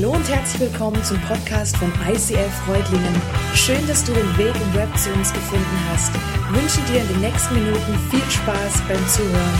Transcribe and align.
Hallo 0.00 0.12
und 0.12 0.28
herzlich 0.28 0.70
willkommen 0.70 1.02
zum 1.02 1.20
Podcast 1.22 1.76
von 1.76 1.92
ICL 2.08 2.48
Freudlingen. 2.64 3.20
Schön, 3.52 3.84
dass 3.88 4.04
du 4.04 4.12
den 4.12 4.38
Weg 4.38 4.54
im 4.54 4.74
Web 4.74 4.96
zu 4.96 5.12
uns 5.12 5.32
gefunden 5.32 5.76
hast. 5.90 6.14
Ich 6.14 6.62
wünsche 6.62 6.80
dir 6.92 7.00
in 7.00 7.08
den 7.08 7.20
nächsten 7.20 7.54
Minuten 7.54 7.98
viel 8.08 8.30
Spaß 8.30 8.80
beim 8.86 9.08
Zuhören. 9.08 9.58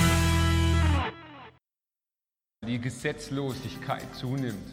Die 2.69 2.79
Gesetzlosigkeit 2.79 4.05
zunimmt. 4.15 4.65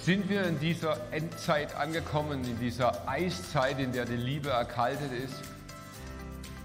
Sind 0.00 0.28
wir 0.28 0.42
in 0.46 0.58
dieser 0.58 0.96
Endzeit 1.12 1.76
angekommen, 1.76 2.42
in 2.42 2.58
dieser 2.58 3.08
Eiszeit, 3.08 3.78
in 3.78 3.92
der 3.92 4.04
die 4.04 4.16
Liebe 4.16 4.50
erkaltet 4.50 5.12
ist? 5.12 5.42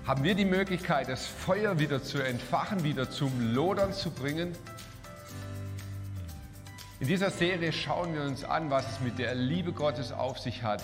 Haben 0.07 0.23
wir 0.23 0.33
die 0.33 0.45
Möglichkeit, 0.45 1.07
das 1.07 1.27
Feuer 1.27 1.77
wieder 1.77 2.01
zu 2.01 2.17
entfachen, 2.17 2.83
wieder 2.83 3.11
zum 3.11 3.53
Lodern 3.53 3.93
zu 3.93 4.09
bringen? 4.09 4.53
In 6.99 7.05
dieser 7.05 7.29
Serie 7.29 7.71
schauen 7.71 8.15
wir 8.15 8.23
uns 8.23 8.43
an, 8.43 8.71
was 8.71 8.93
es 8.93 8.99
mit 9.01 9.19
der 9.19 9.35
Liebe 9.35 9.71
Gottes 9.71 10.11
auf 10.11 10.39
sich 10.39 10.63
hat, 10.63 10.81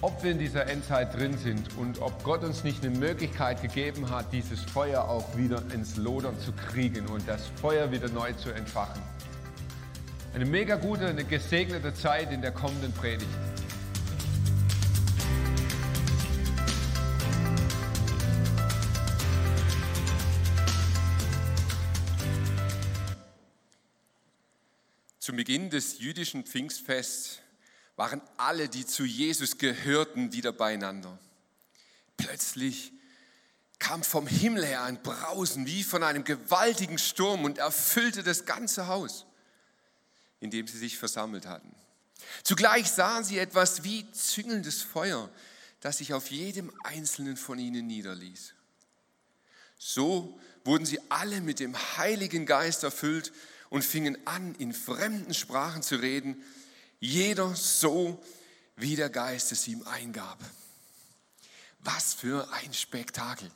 ob 0.00 0.24
wir 0.24 0.32
in 0.32 0.38
dieser 0.40 0.66
Endzeit 0.66 1.14
drin 1.16 1.38
sind 1.38 1.76
und 1.76 2.00
ob 2.00 2.24
Gott 2.24 2.42
uns 2.42 2.64
nicht 2.64 2.84
eine 2.84 2.98
Möglichkeit 2.98 3.62
gegeben 3.62 4.10
hat, 4.10 4.32
dieses 4.32 4.60
Feuer 4.60 5.04
auch 5.04 5.36
wieder 5.36 5.62
ins 5.72 5.96
Lodern 5.96 6.36
zu 6.40 6.50
kriegen 6.50 7.06
und 7.06 7.28
das 7.28 7.46
Feuer 7.60 7.92
wieder 7.92 8.08
neu 8.08 8.32
zu 8.32 8.50
entfachen. 8.50 9.00
Eine 10.34 10.44
mega 10.44 10.74
gute, 10.74 11.06
eine 11.06 11.22
gesegnete 11.22 11.94
Zeit 11.94 12.32
in 12.32 12.42
der 12.42 12.50
kommenden 12.50 12.92
Predigt. 12.92 13.30
Zu 25.28 25.36
Beginn 25.36 25.68
des 25.68 25.98
jüdischen 25.98 26.44
Pfingstfests 26.44 27.40
waren 27.96 28.22
alle, 28.38 28.70
die 28.70 28.86
zu 28.86 29.04
Jesus 29.04 29.58
gehörten, 29.58 30.32
wieder 30.32 30.52
beieinander. 30.52 31.18
Plötzlich 32.16 32.94
kam 33.78 34.02
vom 34.02 34.26
Himmel 34.26 34.64
her 34.64 34.84
ein 34.84 35.02
Brausen 35.02 35.66
wie 35.66 35.84
von 35.84 36.02
einem 36.02 36.24
gewaltigen 36.24 36.96
Sturm 36.96 37.44
und 37.44 37.58
erfüllte 37.58 38.22
das 38.22 38.46
ganze 38.46 38.86
Haus, 38.86 39.26
in 40.40 40.50
dem 40.50 40.66
sie 40.66 40.78
sich 40.78 40.96
versammelt 40.96 41.44
hatten. 41.44 41.74
Zugleich 42.42 42.90
sahen 42.90 43.22
sie 43.22 43.36
etwas 43.36 43.84
wie 43.84 44.10
züngelndes 44.12 44.80
Feuer, 44.80 45.28
das 45.80 45.98
sich 45.98 46.14
auf 46.14 46.30
jedem 46.30 46.72
einzelnen 46.84 47.36
von 47.36 47.58
ihnen 47.58 47.86
niederließ. 47.86 48.54
So 49.76 50.40
wurden 50.64 50.86
sie 50.86 51.00
alle 51.10 51.42
mit 51.42 51.60
dem 51.60 51.76
Heiligen 51.98 52.46
Geist 52.46 52.82
erfüllt 52.82 53.30
und 53.70 53.84
fingen 53.84 54.16
an, 54.26 54.54
in 54.56 54.72
fremden 54.72 55.34
Sprachen 55.34 55.82
zu 55.82 55.96
reden, 55.96 56.42
jeder 57.00 57.54
so, 57.54 58.22
wie 58.76 58.96
der 58.96 59.10
Geist 59.10 59.52
es 59.52 59.66
ihm 59.68 59.86
eingab. 59.86 60.38
Was 61.80 62.14
für 62.14 62.50
ein 62.52 62.72
Spektakel. 62.72 63.50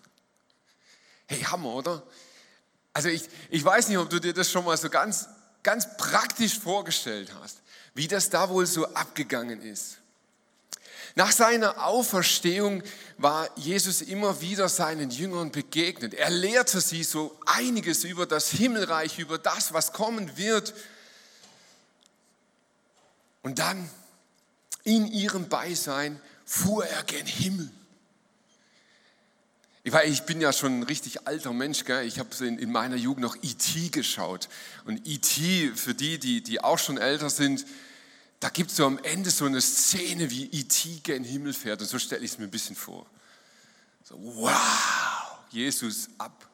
Hey, 1.26 1.40
Hammer, 1.42 1.74
oder? 1.74 2.06
Also 2.92 3.08
ich, 3.08 3.28
ich 3.50 3.64
weiß 3.64 3.88
nicht, 3.88 3.98
ob 3.98 4.10
du 4.10 4.20
dir 4.20 4.34
das 4.34 4.50
schon 4.50 4.64
mal 4.64 4.76
so 4.76 4.90
ganz, 4.90 5.28
ganz 5.62 5.96
praktisch 5.96 6.58
vorgestellt 6.58 7.32
hast, 7.40 7.62
wie 7.94 8.08
das 8.08 8.30
da 8.30 8.48
wohl 8.48 8.66
so 8.66 8.86
abgegangen 8.94 9.62
ist. 9.62 9.98
Nach 11.14 11.30
seiner 11.30 11.84
Auferstehung 11.84 12.82
war 13.18 13.48
Jesus 13.58 14.00
immer 14.00 14.40
wieder 14.40 14.68
seinen 14.68 15.10
Jüngern 15.10 15.52
begegnet. 15.52 16.14
Er 16.14 16.30
lehrte 16.30 16.80
sie 16.80 17.04
so 17.04 17.38
einiges 17.44 18.04
über 18.04 18.24
das 18.26 18.50
Himmelreich, 18.50 19.18
über 19.18 19.38
das, 19.38 19.72
was 19.72 19.92
kommen 19.92 20.36
wird. 20.36 20.72
Und 23.42 23.58
dann 23.58 23.90
in 24.84 25.06
ihrem 25.06 25.48
Beisein 25.48 26.20
fuhr 26.44 26.86
er 26.86 27.02
gen 27.02 27.26
Himmel. 27.26 27.70
Ich, 29.84 29.92
weiß, 29.92 30.08
ich 30.08 30.22
bin 30.22 30.40
ja 30.40 30.52
schon 30.52 30.78
ein 30.78 30.82
richtig 30.84 31.26
alter 31.26 31.52
Mensch, 31.52 31.84
gell? 31.84 32.06
ich 32.06 32.20
habe 32.20 32.30
in, 32.44 32.58
in 32.58 32.70
meiner 32.70 32.94
Jugend 32.94 33.22
noch 33.22 33.36
E.T. 33.42 33.88
geschaut. 33.88 34.48
Und 34.84 35.06
E.T., 35.06 35.72
für 35.74 35.92
die, 35.92 36.18
die, 36.18 36.40
die 36.40 36.62
auch 36.62 36.78
schon 36.78 36.98
älter 36.98 37.30
sind, 37.30 37.66
da 38.42 38.48
gibt 38.48 38.72
es 38.72 38.76
so 38.78 38.86
am 38.86 38.98
Ende 39.04 39.30
so 39.30 39.44
eine 39.44 39.60
Szene, 39.60 40.28
wie 40.28 40.46
E.T. 40.46 41.00
gen 41.04 41.22
Himmel 41.22 41.52
fährt. 41.54 41.80
Und 41.80 41.86
so 41.86 41.96
stelle 42.00 42.24
ich 42.24 42.32
es 42.32 42.38
mir 42.38 42.44
ein 42.46 42.50
bisschen 42.50 42.74
vor. 42.74 43.06
So, 44.02 44.16
wow, 44.18 45.38
Jesus 45.50 46.08
ab. 46.18 46.50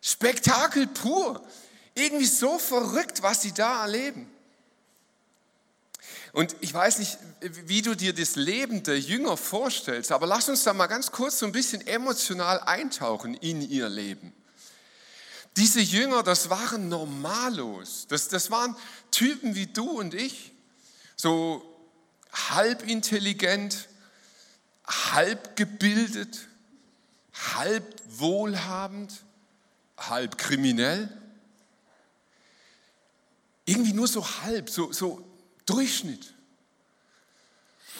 Spektakel 0.00 0.86
pur. 0.86 1.46
Irgendwie 1.94 2.24
so 2.24 2.58
verrückt, 2.58 3.22
was 3.22 3.42
sie 3.42 3.52
da 3.52 3.82
erleben. 3.82 4.30
Und 6.32 6.56
ich 6.62 6.72
weiß 6.72 7.00
nicht, 7.00 7.18
wie 7.42 7.82
du 7.82 7.94
dir 7.94 8.14
das 8.14 8.36
Leben 8.36 8.82
der 8.82 8.98
Jünger 8.98 9.36
vorstellst, 9.36 10.10
aber 10.10 10.26
lass 10.26 10.48
uns 10.48 10.62
da 10.62 10.72
mal 10.72 10.86
ganz 10.86 11.12
kurz 11.12 11.40
so 11.40 11.44
ein 11.44 11.52
bisschen 11.52 11.86
emotional 11.86 12.60
eintauchen 12.60 13.34
in 13.34 13.60
ihr 13.60 13.90
Leben. 13.90 14.32
Diese 15.58 15.80
Jünger, 15.80 16.22
das 16.22 16.48
waren 16.48 16.88
normallos. 16.88 18.06
Das, 18.08 18.28
das 18.28 18.50
waren 18.50 18.74
Typen 19.10 19.54
wie 19.54 19.66
du 19.66 19.90
und 19.90 20.14
ich 20.14 20.51
so 21.22 21.62
halb 22.32 22.82
intelligent, 22.82 23.88
halb 24.88 25.54
gebildet, 25.54 26.48
halb 27.54 27.84
wohlhabend, 28.08 29.22
halb 29.96 30.36
kriminell. 30.36 31.08
Irgendwie 33.66 33.92
nur 33.92 34.08
so 34.08 34.26
halb, 34.42 34.68
so, 34.68 34.90
so 34.90 35.24
Durchschnitt. 35.64 36.34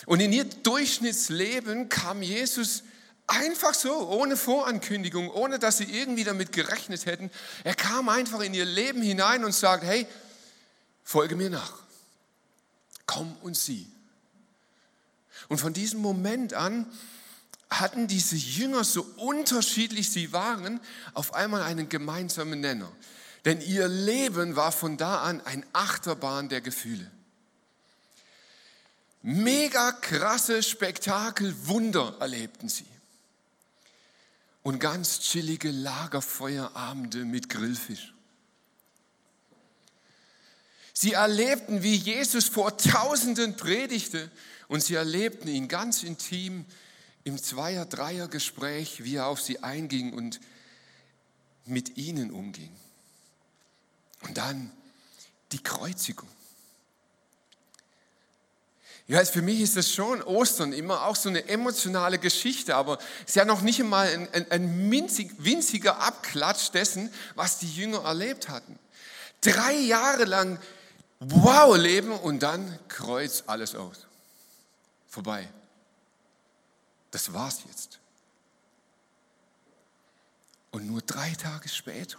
Und 0.06 0.18
in 0.18 0.32
ihr 0.32 0.42
Durchschnittsleben 0.44 1.88
kam 1.88 2.22
Jesus 2.22 2.82
einfach 3.28 3.74
so, 3.74 4.08
ohne 4.08 4.36
Vorankündigung, 4.36 5.30
ohne 5.30 5.60
dass 5.60 5.78
sie 5.78 5.84
irgendwie 5.84 6.24
damit 6.24 6.50
gerechnet 6.50 7.06
hätten. 7.06 7.30
Er 7.62 7.76
kam 7.76 8.08
einfach 8.08 8.40
in 8.40 8.52
ihr 8.52 8.64
Leben 8.64 9.00
hinein 9.00 9.44
und 9.44 9.52
sagt, 9.54 9.84
hey, 9.84 10.08
folge 11.04 11.36
mir 11.36 11.50
nach 11.50 11.82
komm 13.06 13.34
und 13.42 13.56
sieh. 13.56 13.86
Und 15.48 15.58
von 15.58 15.72
diesem 15.72 16.00
Moment 16.00 16.54
an 16.54 16.86
hatten 17.70 18.06
diese 18.06 18.36
Jünger, 18.36 18.84
so 18.84 19.02
unterschiedlich 19.16 20.10
sie 20.10 20.32
waren, 20.32 20.80
auf 21.14 21.34
einmal 21.34 21.62
einen 21.62 21.88
gemeinsamen 21.88 22.60
Nenner. 22.60 22.90
Denn 23.44 23.60
ihr 23.60 23.88
Leben 23.88 24.56
war 24.56 24.72
von 24.72 24.96
da 24.96 25.22
an 25.22 25.40
ein 25.40 25.64
Achterbahn 25.72 26.48
der 26.48 26.60
Gefühle. 26.60 27.10
Mega 29.22 29.92
krasse 29.92 30.62
Spektakel, 30.62 31.54
Wunder 31.66 32.16
erlebten 32.20 32.68
sie. 32.68 32.86
Und 34.62 34.78
ganz 34.78 35.20
chillige 35.20 35.70
Lagerfeuerabende 35.70 37.24
mit 37.24 37.48
Grillfisch. 37.48 38.11
Sie 41.02 41.14
erlebten, 41.14 41.82
wie 41.82 41.96
Jesus 41.96 42.44
vor 42.44 42.76
Tausenden 42.78 43.56
predigte 43.56 44.30
und 44.68 44.84
sie 44.84 44.94
erlebten 44.94 45.48
ihn 45.48 45.66
ganz 45.66 46.04
intim 46.04 46.64
im 47.24 47.42
Zweier-Dreier-Gespräch, 47.42 49.02
wie 49.02 49.16
er 49.16 49.26
auf 49.26 49.40
sie 49.40 49.64
einging 49.64 50.12
und 50.12 50.38
mit 51.64 51.96
ihnen 51.96 52.30
umging. 52.30 52.70
Und 54.20 54.38
dann 54.38 54.70
die 55.50 55.60
Kreuzigung. 55.60 56.28
Weiß, 59.08 59.30
für 59.30 59.42
mich 59.42 59.60
ist 59.60 59.76
das 59.76 59.92
schon 59.92 60.22
Ostern 60.22 60.72
immer 60.72 61.06
auch 61.06 61.16
so 61.16 61.28
eine 61.28 61.48
emotionale 61.48 62.20
Geschichte, 62.20 62.76
aber 62.76 62.98
es 63.24 63.30
ist 63.30 63.34
ja 63.34 63.44
noch 63.44 63.62
nicht 63.62 63.80
einmal 63.80 64.06
ein, 64.06 64.28
ein, 64.32 64.50
ein 64.52 64.90
winzig, 64.92 65.32
winziger 65.38 65.98
Abklatsch 65.98 66.70
dessen, 66.70 67.12
was 67.34 67.58
die 67.58 67.74
Jünger 67.74 68.04
erlebt 68.04 68.48
hatten. 68.48 68.78
Drei 69.40 69.74
Jahre 69.74 70.26
lang 70.26 70.60
wow 71.30 71.76
leben 71.76 72.12
und 72.12 72.42
dann 72.42 72.78
kreuz 72.88 73.44
alles 73.46 73.74
aus. 73.74 74.06
Vorbei. 75.08 75.48
Das 77.10 77.32
war's 77.32 77.60
jetzt. 77.68 77.98
Und 80.70 80.86
nur 80.86 81.02
drei 81.02 81.34
Tage 81.34 81.68
später, 81.68 82.18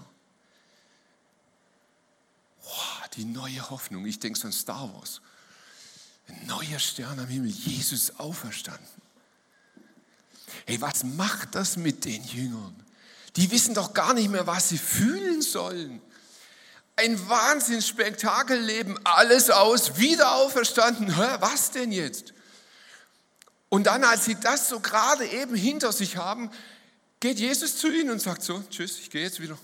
wow, 2.61 3.07
die 3.15 3.25
neue 3.25 3.69
Hoffnung. 3.69 4.05
Ich 4.05 4.19
denke 4.19 4.39
so 4.39 4.47
an 4.47 4.53
Star 4.53 4.93
Wars. 4.93 5.21
Ein 6.27 6.45
neuer 6.45 6.79
Stern 6.79 7.19
am 7.19 7.27
Himmel, 7.27 7.49
Jesus 7.49 8.17
auferstanden. 8.19 8.87
Hey, 10.65 10.79
was 10.79 11.03
macht 11.03 11.55
das 11.55 11.75
mit 11.75 12.05
den 12.05 12.23
Jüngern? 12.23 12.75
Die 13.35 13.49
wissen 13.51 13.73
doch 13.73 13.93
gar 13.93 14.13
nicht 14.13 14.29
mehr, 14.29 14.45
was 14.45 14.69
sie 14.69 14.77
fühlen 14.77 15.41
sollen 15.41 16.01
ein 16.95 17.29
Wahnsinnsspektakelleben, 17.29 18.99
alles 19.05 19.49
aus, 19.49 19.97
wieder 19.97 20.35
auferstanden. 20.35 21.15
Hä, 21.15 21.37
was 21.39 21.71
denn 21.71 21.91
jetzt? 21.91 22.33
Und 23.69 23.85
dann, 23.85 24.03
als 24.03 24.25
sie 24.25 24.35
das 24.35 24.69
so 24.69 24.79
gerade 24.79 25.25
eben 25.25 25.55
hinter 25.55 25.91
sich 25.91 26.17
haben, 26.17 26.51
geht 27.19 27.39
Jesus 27.39 27.77
zu 27.77 27.91
ihnen 27.91 28.11
und 28.11 28.21
sagt 28.21 28.43
so, 28.43 28.61
tschüss, 28.69 28.99
ich 28.99 29.09
gehe 29.09 29.23
jetzt 29.23 29.39
wieder. 29.39 29.57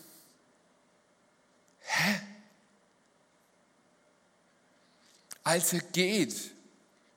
Hä? 1.82 2.22
Als 5.44 5.74
er 5.74 5.82
geht, 5.82 6.36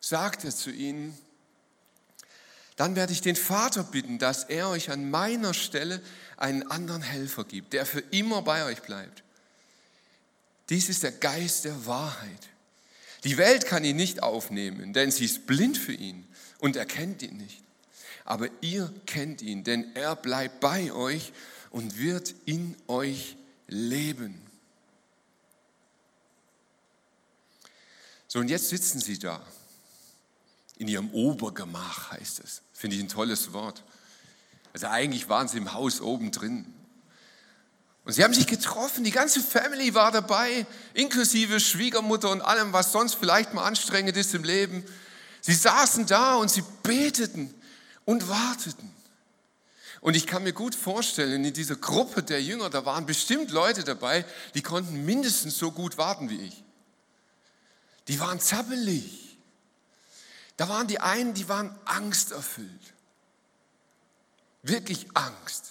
sagt 0.00 0.44
er 0.44 0.54
zu 0.54 0.70
ihnen, 0.70 1.16
dann 2.76 2.96
werde 2.96 3.12
ich 3.12 3.20
den 3.20 3.36
Vater 3.36 3.84
bitten, 3.84 4.18
dass 4.18 4.44
er 4.44 4.68
euch 4.68 4.90
an 4.90 5.10
meiner 5.10 5.54
Stelle 5.54 6.02
einen 6.36 6.70
anderen 6.70 7.02
Helfer 7.02 7.44
gibt, 7.44 7.72
der 7.72 7.86
für 7.86 8.00
immer 8.00 8.42
bei 8.42 8.64
euch 8.64 8.82
bleibt. 8.82 9.21
Dies 10.72 10.88
ist 10.88 11.02
der 11.02 11.12
Geist 11.12 11.66
der 11.66 11.84
Wahrheit. 11.84 12.48
Die 13.24 13.36
Welt 13.36 13.66
kann 13.66 13.84
ihn 13.84 13.96
nicht 13.96 14.22
aufnehmen, 14.22 14.94
denn 14.94 15.10
sie 15.10 15.26
ist 15.26 15.46
blind 15.46 15.76
für 15.76 15.92
ihn 15.92 16.26
und 16.60 16.76
erkennt 16.76 17.22
ihn 17.22 17.36
nicht. 17.36 17.62
Aber 18.24 18.48
ihr 18.62 18.90
kennt 19.04 19.42
ihn, 19.42 19.64
denn 19.64 19.94
er 19.94 20.16
bleibt 20.16 20.60
bei 20.60 20.90
euch 20.90 21.34
und 21.72 21.98
wird 21.98 22.34
in 22.46 22.74
euch 22.88 23.36
leben. 23.68 24.40
So, 28.26 28.38
und 28.38 28.48
jetzt 28.48 28.70
sitzen 28.70 28.98
sie 28.98 29.18
da. 29.18 29.44
In 30.78 30.88
ihrem 30.88 31.10
Obergemach 31.10 32.12
heißt 32.12 32.40
es. 32.40 32.62
Finde 32.72 32.96
ich 32.96 33.02
ein 33.02 33.10
tolles 33.10 33.52
Wort. 33.52 33.84
Also 34.72 34.86
eigentlich 34.86 35.28
waren 35.28 35.48
sie 35.48 35.58
im 35.58 35.74
Haus 35.74 36.00
oben 36.00 36.30
drin. 36.30 36.72
Und 38.04 38.12
sie 38.12 38.24
haben 38.24 38.34
sich 38.34 38.46
getroffen, 38.46 39.04
die 39.04 39.12
ganze 39.12 39.40
Family 39.40 39.94
war 39.94 40.10
dabei, 40.10 40.66
inklusive 40.94 41.60
Schwiegermutter 41.60 42.30
und 42.30 42.40
allem, 42.40 42.72
was 42.72 42.90
sonst 42.90 43.14
vielleicht 43.14 43.54
mal 43.54 43.64
anstrengend 43.64 44.16
ist 44.16 44.34
im 44.34 44.42
Leben. 44.42 44.84
Sie 45.40 45.54
saßen 45.54 46.06
da 46.06 46.34
und 46.34 46.50
sie 46.50 46.64
beteten 46.82 47.54
und 48.04 48.28
warteten. 48.28 48.90
Und 50.00 50.16
ich 50.16 50.26
kann 50.26 50.42
mir 50.42 50.52
gut 50.52 50.74
vorstellen, 50.74 51.44
in 51.44 51.54
dieser 51.54 51.76
Gruppe 51.76 52.24
der 52.24 52.42
Jünger, 52.42 52.70
da 52.70 52.84
waren 52.84 53.06
bestimmt 53.06 53.52
Leute 53.52 53.84
dabei, 53.84 54.24
die 54.54 54.62
konnten 54.62 55.04
mindestens 55.04 55.56
so 55.56 55.70
gut 55.70 55.96
warten 55.96 56.28
wie 56.28 56.40
ich. 56.40 56.64
Die 58.08 58.18
waren 58.18 58.40
zappelig. 58.40 59.38
Da 60.56 60.68
waren 60.68 60.88
die 60.88 60.98
einen, 60.98 61.34
die 61.34 61.48
waren 61.48 61.78
angsterfüllt. 61.84 62.94
Wirklich 64.62 65.06
Angst. 65.14 65.70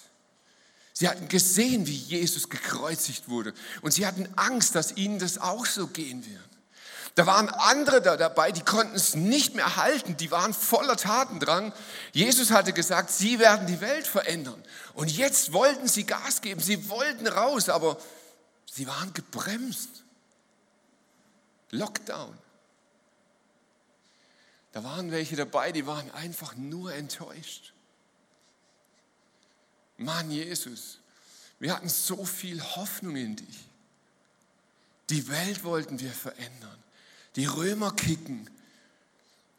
Sie 1.02 1.08
hatten 1.08 1.26
gesehen, 1.26 1.88
wie 1.88 1.96
Jesus 1.96 2.48
gekreuzigt 2.48 3.28
wurde. 3.28 3.54
Und 3.80 3.90
sie 3.90 4.06
hatten 4.06 4.28
Angst, 4.36 4.76
dass 4.76 4.96
ihnen 4.96 5.18
das 5.18 5.36
auch 5.36 5.66
so 5.66 5.88
gehen 5.88 6.24
wird. 6.24 6.48
Da 7.16 7.26
waren 7.26 7.48
andere 7.48 8.00
da 8.00 8.16
dabei, 8.16 8.52
die 8.52 8.62
konnten 8.62 8.94
es 8.94 9.16
nicht 9.16 9.56
mehr 9.56 9.74
halten, 9.74 10.16
die 10.16 10.30
waren 10.30 10.54
voller 10.54 10.96
Tatendrang. 10.96 11.72
Jesus 12.12 12.52
hatte 12.52 12.72
gesagt, 12.72 13.10
sie 13.10 13.40
werden 13.40 13.66
die 13.66 13.80
Welt 13.80 14.06
verändern. 14.06 14.62
Und 14.94 15.10
jetzt 15.10 15.52
wollten 15.52 15.88
sie 15.88 16.04
Gas 16.04 16.40
geben, 16.40 16.60
sie 16.60 16.88
wollten 16.88 17.26
raus, 17.26 17.68
aber 17.68 17.98
sie 18.70 18.86
waren 18.86 19.12
gebremst. 19.12 20.04
Lockdown. 21.72 22.38
Da 24.70 24.84
waren 24.84 25.10
welche 25.10 25.34
dabei, 25.34 25.72
die 25.72 25.84
waren 25.84 26.12
einfach 26.12 26.54
nur 26.54 26.94
enttäuscht. 26.94 27.72
Mann, 30.04 30.30
Jesus, 30.30 30.98
wir 31.58 31.74
hatten 31.74 31.88
so 31.88 32.24
viel 32.24 32.62
Hoffnung 32.62 33.16
in 33.16 33.36
dich. 33.36 33.68
Die 35.10 35.28
Welt 35.28 35.64
wollten 35.64 36.00
wir 36.00 36.10
verändern. 36.10 36.78
Die 37.36 37.46
Römer 37.46 37.92
kicken. 37.92 38.48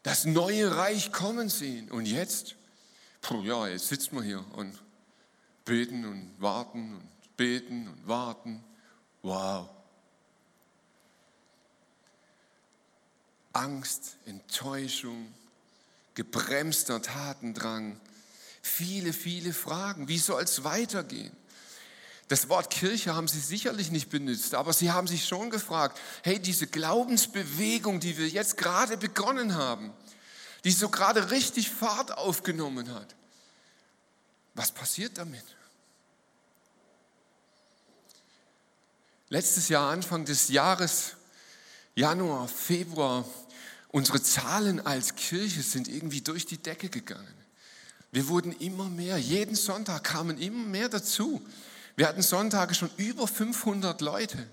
Das 0.02 0.24
neue 0.24 0.76
Reich 0.76 1.12
kommen 1.12 1.48
sehen. 1.48 1.90
Und 1.90 2.06
jetzt? 2.06 2.56
Puh, 3.22 3.42
ja, 3.42 3.68
jetzt 3.68 3.88
sitzen 3.88 4.16
wir 4.16 4.22
hier 4.22 4.44
und 4.52 4.78
beten 5.64 6.04
und 6.04 6.30
warten 6.38 6.94
und 6.96 7.36
beten 7.36 7.88
und 7.88 8.06
warten. 8.06 8.62
Wow. 9.22 9.70
Angst, 13.54 14.16
Enttäuschung, 14.26 15.32
gebremster 16.14 17.00
Tatendrang, 17.00 17.98
viele, 18.64 19.12
viele 19.12 19.52
Fragen. 19.52 20.08
Wie 20.08 20.18
soll 20.18 20.42
es 20.42 20.64
weitergehen? 20.64 21.36
Das 22.28 22.48
Wort 22.48 22.70
Kirche 22.70 23.14
haben 23.14 23.28
sie 23.28 23.40
sicherlich 23.40 23.90
nicht 23.90 24.08
benutzt, 24.08 24.54
aber 24.54 24.72
sie 24.72 24.90
haben 24.90 25.06
sich 25.06 25.26
schon 25.26 25.50
gefragt, 25.50 26.00
hey, 26.22 26.40
diese 26.40 26.66
Glaubensbewegung, 26.66 28.00
die 28.00 28.16
wir 28.16 28.28
jetzt 28.28 28.56
gerade 28.56 28.96
begonnen 28.96 29.54
haben, 29.54 29.92
die 30.64 30.70
so 30.70 30.88
gerade 30.88 31.30
richtig 31.30 31.70
Fahrt 31.70 32.16
aufgenommen 32.16 32.94
hat, 32.94 33.14
was 34.54 34.72
passiert 34.72 35.18
damit? 35.18 35.44
Letztes 39.28 39.68
Jahr, 39.68 39.90
Anfang 39.90 40.24
des 40.24 40.48
Jahres, 40.48 41.16
Januar, 41.94 42.48
Februar, 42.48 43.26
unsere 43.88 44.22
Zahlen 44.22 44.84
als 44.86 45.16
Kirche 45.16 45.62
sind 45.62 45.88
irgendwie 45.88 46.22
durch 46.22 46.46
die 46.46 46.58
Decke 46.58 46.88
gegangen. 46.88 47.43
Wir 48.14 48.28
wurden 48.28 48.52
immer 48.52 48.88
mehr, 48.88 49.18
jeden 49.18 49.56
Sonntag 49.56 50.04
kamen 50.04 50.38
immer 50.38 50.64
mehr 50.68 50.88
dazu. 50.88 51.44
Wir 51.96 52.06
hatten 52.06 52.22
Sonntage 52.22 52.72
schon 52.76 52.90
über 52.96 53.26
500 53.26 54.00
Leute. 54.00 54.46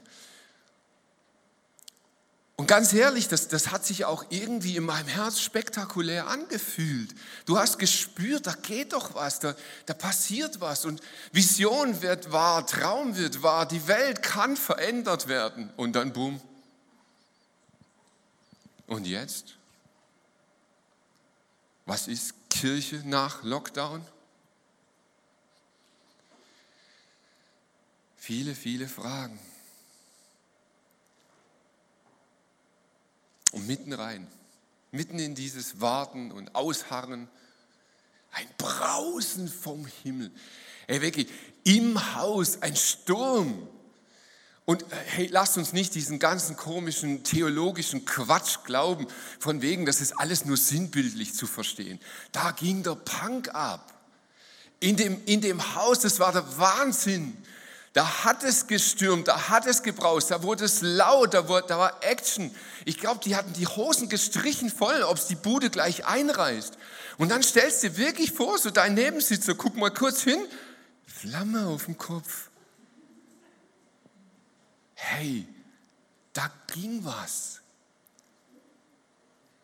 Und 2.55 2.65
ganz 2.65 2.91
ehrlich, 2.91 3.27
das, 3.27 3.49
das 3.49 3.69
hat 3.69 3.85
sich 3.85 4.03
auch 4.05 4.25
irgendwie 4.31 4.77
in 4.77 4.83
meinem 4.83 5.07
Herz 5.07 5.41
spektakulär 5.41 6.25
angefühlt. 6.25 7.13
Du 7.45 7.59
hast 7.59 7.77
gespürt, 7.77 8.47
da 8.47 8.53
geht 8.53 8.93
doch 8.93 9.13
was, 9.13 9.39
da, 9.39 9.55
da 9.85 9.93
passiert 9.93 10.59
was. 10.59 10.83
Und 10.83 10.99
Vision 11.31 12.01
wird 12.01 12.31
wahr, 12.31 12.65
Traum 12.65 13.15
wird 13.15 13.43
wahr, 13.43 13.67
die 13.67 13.85
Welt 13.87 14.23
kann 14.23 14.57
verändert 14.57 15.27
werden. 15.27 15.69
Und 15.77 15.95
dann 15.95 16.13
boom. 16.13 16.41
Und 18.87 19.05
jetzt? 19.05 19.55
Was 21.85 22.07
ist 22.07 22.40
Kirche 22.51 23.01
nach 23.05 23.43
Lockdown? 23.43 24.05
Viele, 28.17 28.53
viele 28.53 28.87
Fragen. 28.87 29.39
Und 33.51 33.65
mitten 33.67 33.93
rein, 33.93 34.27
mitten 34.91 35.17
in 35.17 35.33
dieses 35.33 35.81
Warten 35.81 36.31
und 36.31 36.53
Ausharren, 36.53 37.27
ein 38.31 38.47
Brausen 38.57 39.47
vom 39.47 39.85
Himmel. 40.03 40.31
Ey, 40.87 41.01
wirklich, 41.01 41.29
im 41.63 42.15
Haus 42.15 42.61
ein 42.61 42.75
Sturm. 42.75 43.67
Und 44.65 44.83
äh, 44.83 44.85
hey, 45.07 45.27
lasst 45.27 45.57
uns 45.57 45.73
nicht 45.73 45.95
diesen 45.95 46.19
ganzen 46.19 46.55
komischen 46.55 47.23
theologischen 47.23 48.05
Quatsch 48.05 48.59
glauben, 48.63 49.07
von 49.39 49.61
wegen, 49.61 49.85
das 49.85 50.01
ist 50.01 50.19
alles 50.19 50.45
nur 50.45 50.57
sinnbildlich 50.57 51.33
zu 51.33 51.47
verstehen. 51.47 51.99
Da 52.31 52.51
ging 52.51 52.83
der 52.83 52.95
Punk 52.95 53.53
ab. 53.53 53.93
In 54.79 54.95
dem, 54.95 55.21
in 55.25 55.41
dem 55.41 55.75
Haus, 55.75 55.99
das 55.99 56.19
war 56.19 56.31
der 56.31 56.57
Wahnsinn. 56.57 57.37
Da 57.93 58.23
hat 58.23 58.43
es 58.43 58.67
gestürmt, 58.67 59.27
da 59.27 59.49
hat 59.49 59.65
es 59.65 59.83
gebraust, 59.83 60.31
da 60.31 60.43
wurde 60.43 60.63
es 60.63 60.79
laut, 60.81 61.33
da, 61.33 61.49
wurde, 61.49 61.67
da 61.67 61.77
war 61.77 62.01
Action. 62.01 62.49
Ich 62.85 62.97
glaube, 62.97 63.19
die 63.21 63.35
hatten 63.35 63.51
die 63.51 63.67
Hosen 63.67 64.07
gestrichen 64.07 64.69
voll, 64.69 65.03
ob 65.03 65.17
es 65.17 65.27
die 65.27 65.35
Bude 65.35 65.69
gleich 65.69 66.05
einreißt. 66.05 66.77
Und 67.17 67.29
dann 67.29 67.43
stellst 67.43 67.83
du 67.83 67.89
dir 67.89 67.97
wirklich 67.97 68.31
vor, 68.31 68.57
so 68.57 68.69
dein 68.69 68.93
Nebensitzer, 68.93 69.55
guck 69.55 69.75
mal 69.75 69.91
kurz 69.91 70.21
hin, 70.21 70.39
Flamme 71.05 71.67
auf 71.67 71.85
dem 71.85 71.97
Kopf. 71.97 72.50
Hey, 75.03 75.47
da 76.31 76.51
ging 76.67 77.03
was. 77.03 77.59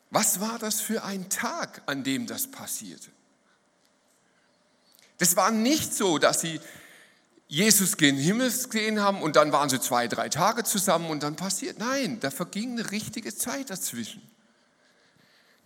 Was 0.09 0.39
war 0.39 0.57
das 0.57 0.81
für 0.81 1.03
ein 1.03 1.29
Tag, 1.29 1.83
an 1.85 2.03
dem 2.03 2.25
das 2.25 2.49
passierte? 2.49 3.11
Das 5.19 5.35
war 5.35 5.51
nicht 5.51 5.93
so, 5.93 6.17
dass 6.17 6.41
sie 6.41 6.59
Jesus 7.47 7.97
gen 7.97 8.17
Himmel 8.17 8.51
gesehen 8.51 8.99
haben 8.99 9.21
und 9.21 9.35
dann 9.35 9.51
waren 9.51 9.69
sie 9.69 9.79
zwei, 9.79 10.07
drei 10.07 10.27
Tage 10.27 10.63
zusammen 10.63 11.11
und 11.11 11.21
dann 11.21 11.35
passiert. 11.35 11.77
Nein, 11.77 12.19
da 12.19 12.31
verging 12.31 12.71
eine 12.71 12.89
richtige 12.89 13.33
Zeit 13.33 13.69
dazwischen. 13.69 14.27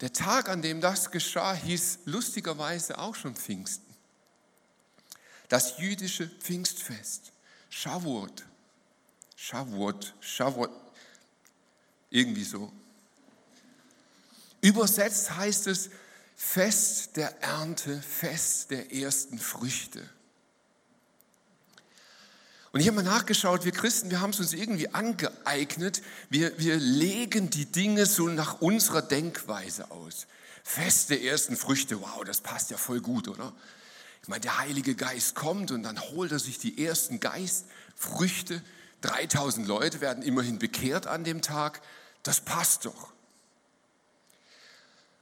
Der 0.02 0.12
Tag, 0.12 0.50
an 0.50 0.62
dem 0.62 0.82
das 0.82 1.12
geschah, 1.12 1.54
hieß 1.54 2.00
lustigerweise 2.06 3.00
auch 3.00 3.16
schon 3.16 3.36
Pfingsten. 3.36 3.96
Das 5.48 5.78
jüdische 5.78 6.28
Pfingstfest, 6.28 7.32
Shavuot. 7.70 8.44
Shavuot, 9.44 10.14
Shavuot, 10.20 10.70
irgendwie 12.12 12.44
so. 12.44 12.72
Übersetzt 14.62 15.36
heißt 15.36 15.66
es 15.66 15.90
Fest 16.36 17.18
der 17.18 17.42
Ernte, 17.42 18.00
Fest 18.04 18.70
der 18.70 18.94
ersten 18.94 19.40
Früchte. 19.40 20.08
Und 22.72 22.82
ich 22.82 22.88
habe 22.88 22.98
mal 22.98 23.04
nachgeschaut, 23.04 23.66
wir 23.66 23.72
Christen, 23.72 24.12
wir 24.12 24.22
haben 24.22 24.30
es 24.30 24.40
uns 24.40 24.54
irgendwie 24.54 24.90
angeeignet, 24.90 26.04
wir, 26.30 26.60
wir 26.60 26.78
legen 26.78 27.50
die 27.50 27.66
Dinge 27.66 28.06
so 28.06 28.28
nach 28.28 28.62
unserer 28.62 29.02
Denkweise 29.02 29.90
aus. 29.90 30.28
Feste 30.64 31.20
ersten 31.20 31.58
Früchte, 31.58 32.00
wow, 32.00 32.24
das 32.24 32.42
passt 32.42 32.70
ja 32.70 32.78
voll 32.78 33.02
gut, 33.02 33.28
oder? 33.28 33.52
Ich 34.22 34.28
meine, 34.28 34.42
der 34.42 34.60
Heilige 34.60 34.94
Geist 34.94 35.34
kommt 35.34 35.72
und 35.72 35.82
dann 35.82 36.00
holt 36.00 36.32
er 36.32 36.38
sich 36.38 36.60
die 36.60 36.86
ersten 36.86 37.20
Geistfrüchte. 37.20 38.62
3000 39.02 39.68
Leute 39.68 40.02
werden 40.02 40.24
immerhin 40.24 40.60
bekehrt 40.60 41.08
an 41.08 41.24
dem 41.24 41.42
Tag. 41.42 41.82
Das 42.24 42.42
passt 42.42 42.86
doch. 42.86 43.12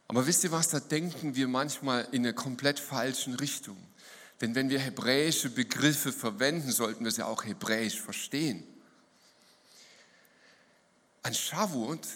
Aber 0.07 0.25
wisst 0.25 0.43
ihr 0.43 0.51
was, 0.51 0.69
da 0.69 0.79
denken 0.79 1.35
wir 1.35 1.47
manchmal 1.47 2.07
in 2.11 2.25
eine 2.25 2.33
komplett 2.33 2.79
falschen 2.79 3.35
Richtung. 3.35 3.77
Denn 4.41 4.55
wenn 4.55 4.69
wir 4.69 4.79
hebräische 4.79 5.49
Begriffe 5.49 6.11
verwenden, 6.11 6.71
sollten 6.71 7.03
wir 7.03 7.11
sie 7.11 7.25
auch 7.25 7.45
hebräisch 7.45 7.99
verstehen. 7.99 8.63
An 11.21 11.33
Shavuot 11.33 12.07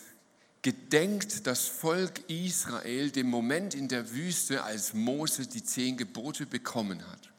gedenkt 0.62 1.46
das 1.46 1.68
Volk 1.68 2.28
Israel 2.30 3.12
dem 3.12 3.30
Moment 3.30 3.76
in 3.76 3.90
der 3.90 4.12
Wüste, 4.12 4.64
als 4.64 4.94
Mose 4.94 5.46
die 5.46 5.64
zehn 5.64 5.98
Gebote 5.98 6.46
bekommen 6.46 7.06
hat. 7.12 7.30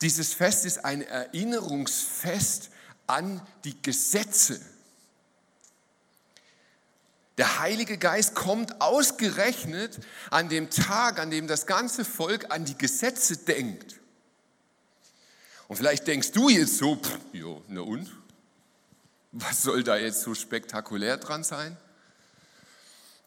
Dieses 0.00 0.32
Fest 0.32 0.64
ist 0.64 0.84
ein 0.84 1.02
Erinnerungsfest 1.02 2.70
an 3.08 3.44
die 3.64 3.80
Gesetze. 3.82 4.60
Der 7.38 7.60
Heilige 7.60 7.98
Geist 7.98 8.34
kommt 8.34 8.80
ausgerechnet 8.80 10.00
an 10.30 10.48
dem 10.48 10.70
Tag, 10.70 11.20
an 11.20 11.30
dem 11.30 11.46
das 11.46 11.66
ganze 11.66 12.04
Volk 12.04 12.50
an 12.50 12.64
die 12.64 12.76
Gesetze 12.76 13.36
denkt. 13.36 13.96
Und 15.68 15.76
vielleicht 15.76 16.06
denkst 16.06 16.32
du 16.32 16.48
jetzt 16.48 16.78
so, 16.78 16.96
pff, 16.96 17.18
jo, 17.32 17.62
na 17.68 17.82
und? 17.82 18.10
Was 19.32 19.62
soll 19.62 19.84
da 19.84 19.96
jetzt 19.96 20.22
so 20.22 20.34
spektakulär 20.34 21.18
dran 21.18 21.44
sein? 21.44 21.76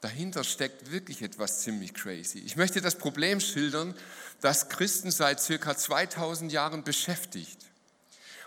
Dahinter 0.02 0.44
steckt 0.44 0.92
wirklich 0.92 1.22
etwas 1.22 1.62
ziemlich 1.62 1.94
crazy. 1.94 2.40
Ich 2.40 2.56
möchte 2.56 2.82
das 2.82 2.96
Problem 2.96 3.40
schildern, 3.40 3.96
das 4.42 4.68
Christen 4.68 5.12
seit 5.12 5.40
circa 5.40 5.78
2000 5.78 6.52
Jahren 6.52 6.84
beschäftigt. 6.84 7.71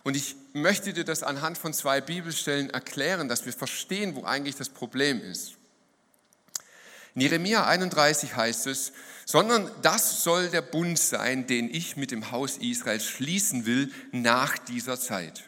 Und 0.05 0.17
ich 0.17 0.37
möchte 0.53 0.93
dir 0.93 1.05
das 1.05 1.23
anhand 1.23 1.59
von 1.59 1.75
zwei 1.75 2.01
Bibelstellen 2.01 2.71
erklären, 2.71 3.29
dass 3.29 3.45
wir 3.47 3.53
verstehen, 3.53 4.15
wo 4.15 4.25
eigentlich 4.25 4.55
das 4.55 4.69
Problem 4.69 5.21
ist. 5.21 5.55
In 7.15 7.23
Jeremia 7.23 7.67
31 7.67 8.37
heißt 8.37 8.69
es, 8.69 8.93
sondern 9.25 9.71
das 9.83 10.23
soll 10.23 10.49
der 10.49 10.63
Bund 10.63 10.99
sein, 10.99 11.47
den 11.47 11.73
ich 11.73 11.97
mit 11.97 12.11
dem 12.11 12.31
Haus 12.31 12.59
Israel 12.59 13.01
schließen 13.01 13.67
will 13.67 13.93
nach 14.13 14.59
dieser 14.59 15.01
Zeit 15.01 15.45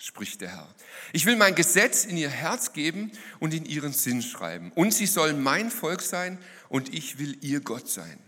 spricht 0.00 0.40
der 0.40 0.48
Herr. 0.48 0.74
Ich 1.12 1.26
will 1.26 1.36
mein 1.36 1.54
Gesetz 1.54 2.04
in 2.04 2.16
ihr 2.16 2.30
Herz 2.30 2.72
geben 2.72 3.12
und 3.38 3.54
in 3.54 3.66
ihren 3.66 3.92
Sinn 3.92 4.22
schreiben. 4.22 4.72
Und 4.74 4.94
sie 4.94 5.06
sollen 5.06 5.42
mein 5.42 5.70
Volk 5.70 6.00
sein 6.00 6.38
und 6.68 6.92
ich 6.92 7.18
will 7.18 7.36
ihr 7.42 7.60
Gott 7.60 7.88
sein. 7.88 8.18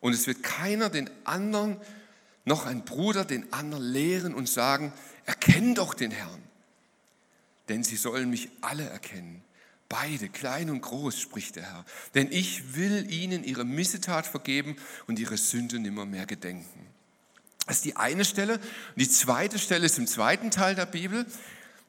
Und 0.00 0.12
es 0.12 0.26
wird 0.26 0.42
keiner 0.42 0.90
den 0.90 1.08
anderen, 1.24 1.78
noch 2.46 2.64
ein 2.64 2.84
Bruder 2.84 3.26
den 3.26 3.52
anderen 3.52 3.84
lehren 3.84 4.34
und 4.34 4.48
sagen, 4.48 4.92
erkenn 5.26 5.74
doch 5.74 5.92
den 5.92 6.10
Herrn. 6.10 6.42
Denn 7.68 7.84
sie 7.84 7.96
sollen 7.96 8.30
mich 8.30 8.48
alle 8.62 8.88
erkennen. 8.88 9.42
Beide, 9.88 10.28
klein 10.28 10.70
und 10.70 10.80
groß, 10.80 11.20
spricht 11.20 11.56
der 11.56 11.64
Herr. 11.64 11.84
Denn 12.14 12.30
ich 12.32 12.76
will 12.76 13.10
ihnen 13.12 13.44
ihre 13.44 13.64
Missetat 13.64 14.26
vergeben 14.26 14.76
und 15.06 15.18
ihre 15.18 15.36
Sünde 15.36 15.78
nimmer 15.78 16.06
mehr 16.06 16.26
gedenken. 16.26 16.86
Das 17.66 17.76
ist 17.76 17.84
die 17.84 17.96
eine 17.96 18.24
Stelle. 18.24 18.60
die 18.94 19.08
zweite 19.08 19.58
Stelle 19.58 19.86
ist 19.86 19.98
im 19.98 20.06
zweiten 20.06 20.50
Teil 20.50 20.76
der 20.76 20.86
Bibel. 20.86 21.26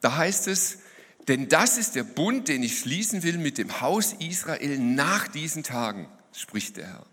Da 0.02 0.18
heißt 0.18 0.48
es, 0.48 0.80
denn 1.28 1.50
das 1.50 1.78
ist 1.78 1.96
der 1.96 2.04
Bund, 2.04 2.48
den 2.48 2.64
ich 2.64 2.80
schließen 2.80 3.22
will 3.22 3.38
mit 3.38 3.58
dem 3.58 3.82
Haus 3.82 4.14
Israel 4.14 4.80
nach 4.80 5.28
diesen 5.28 5.64
Tagen, 5.64 6.08
spricht 6.34 6.78
der 6.78 6.88
Herr. 6.88 7.06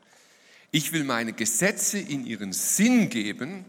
Ich 0.75 0.90
will 0.90 1.04
meine 1.04 1.33
Gesetze 1.33 2.00
in 2.00 2.26
ihren 2.26 2.52
Sinn 2.52 3.09
geben 3.09 3.64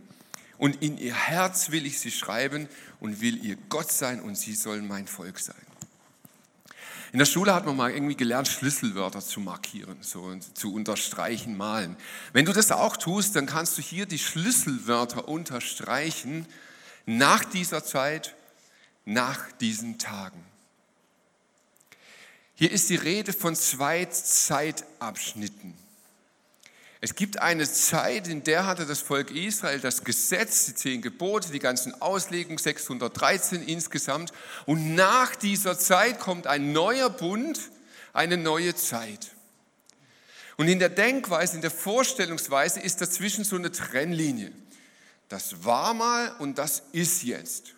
und 0.58 0.82
in 0.82 0.98
ihr 0.98 1.14
Herz 1.14 1.70
will 1.70 1.86
ich 1.86 2.00
sie 2.00 2.10
schreiben 2.10 2.68
und 3.00 3.22
will 3.22 3.46
ihr 3.46 3.58
Gott 3.70 3.92
sein 3.92 4.20
und 4.20 4.34
sie 4.34 4.56
sollen 4.56 4.88
mein 4.88 5.06
Volk 5.06 5.38
sein. 5.38 5.56
In 7.14 7.20
der 7.20 7.28
Schule 7.28 7.54
hat 7.54 7.68
man 7.68 7.78
mal 7.78 7.92
irgendwie 7.92 8.16
gelernt, 8.16 8.48
Schlüsselwörter 8.48 9.22
zu 9.22 9.40
markieren, 9.40 9.98
so 10.02 10.36
zu 10.56 10.74
unterstreichen, 10.74 11.56
malen. 11.56 11.96
Wenn 12.34 12.46
du 12.46 12.54
das 12.54 12.72
auch 12.72 12.98
tust, 12.98 13.36
dann 13.36 13.46
kannst 13.46 13.78
du 13.78 13.84
hier 13.84 14.08
die 14.08 14.18
Schlüsselwörter 14.18 15.28
unterstreichen 15.28 16.48
nach 17.06 17.46
dieser 17.46 17.84
Zeit, 17.86 18.34
nach 19.06 19.52
diesen 19.52 20.00
Tagen. 20.00 20.44
Hier 22.56 22.72
ist 22.72 22.90
die 22.90 22.96
Rede 22.96 23.32
von 23.32 23.56
zwei 23.56 24.06
Zeitabschnitten. 24.06 25.85
Es 27.06 27.14
gibt 27.14 27.40
eine 27.40 27.70
Zeit, 27.72 28.28
in 28.28 28.44
der 28.44 28.66
hatte 28.66 28.88
das 28.88 29.00
Volk 29.00 29.30
Israel 29.30 29.80
das 29.80 30.04
Gesetz, 30.04 30.66
die 30.66 30.74
zehn 30.74 31.04
Gebote, 31.04 31.52
die 31.52 31.60
ganzen 31.60 32.02
Auslegungen, 32.02 32.58
613 32.58 33.62
insgesamt. 33.62 34.34
Und 34.66 34.96
nach 34.96 35.36
dieser 35.36 35.78
Zeit 35.78 36.20
kommt 36.20 36.48
ein 36.48 36.72
neuer 36.72 37.12
Bund, 37.12 37.60
eine 38.12 38.38
neue 38.38 38.74
Zeit. 38.74 39.36
Und 40.58 40.68
in 40.68 40.80
der 40.80 40.90
Denkweise, 40.90 41.58
in 41.58 41.62
der 41.62 41.70
Vorstellungsweise 41.70 42.80
ist 42.80 43.02
dazwischen 43.02 43.44
so 43.44 43.56
eine 43.56 43.72
Trennlinie. 43.72 44.52
Das 45.30 45.64
war 45.64 45.94
mal 45.94 46.36
und 46.40 46.58
das 46.58 46.82
ist 46.92 47.22
jetzt. 47.22 47.76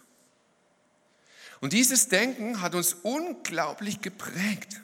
Und 1.59 1.73
dieses 1.73 2.07
Denken 2.07 2.61
hat 2.61 2.75
uns 2.75 2.93
unglaublich 2.93 3.99
geprägt. 3.99 4.79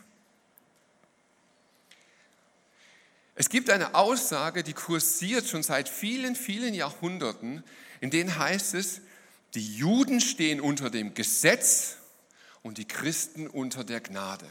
Es 3.35 3.49
gibt 3.49 3.69
eine 3.69 3.95
Aussage, 3.95 4.63
die 4.63 4.73
kursiert 4.73 5.47
schon 5.47 5.63
seit 5.63 5.89
vielen, 5.89 6.35
vielen 6.35 6.73
Jahrhunderten, 6.73 7.63
in 7.99 8.11
denen 8.11 8.37
heißt 8.37 8.75
es, 8.75 9.01
die 9.55 9.75
Juden 9.75 10.21
stehen 10.21 10.61
unter 10.61 10.89
dem 10.89 11.13
Gesetz 11.13 11.97
und 12.61 12.77
die 12.77 12.87
Christen 12.87 13.47
unter 13.47 13.83
der 13.83 14.01
Gnade. 14.01 14.47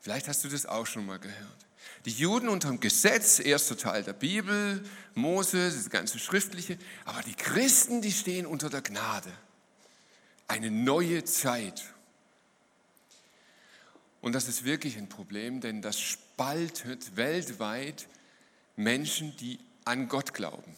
Vielleicht 0.00 0.28
hast 0.28 0.44
du 0.44 0.48
das 0.48 0.66
auch 0.66 0.86
schon 0.86 1.06
mal 1.06 1.18
gehört. 1.18 1.66
Die 2.04 2.12
Juden 2.12 2.48
unter 2.48 2.68
dem 2.68 2.80
Gesetz, 2.80 3.38
erster 3.38 3.76
Teil 3.76 4.04
der 4.04 4.12
Bibel, 4.12 4.84
Mose, 5.14 5.70
das 5.70 5.90
ganze 5.90 6.18
Schriftliche, 6.18 6.78
aber 7.04 7.22
die 7.22 7.34
Christen, 7.34 8.02
die 8.02 8.12
stehen 8.12 8.46
unter 8.46 8.70
der 8.70 8.82
Gnade. 8.82 9.32
Eine 10.46 10.70
neue 10.70 11.24
Zeit. 11.24 11.82
Und 14.20 14.34
das 14.34 14.46
ist 14.46 14.64
wirklich 14.64 14.96
ein 14.96 15.08
Problem, 15.08 15.60
denn 15.60 15.82
das 15.82 16.18
spaltet 16.36 17.16
weltweit 17.16 18.06
Menschen, 18.76 19.34
die 19.38 19.58
an 19.86 20.06
Gott 20.06 20.34
glauben. 20.34 20.76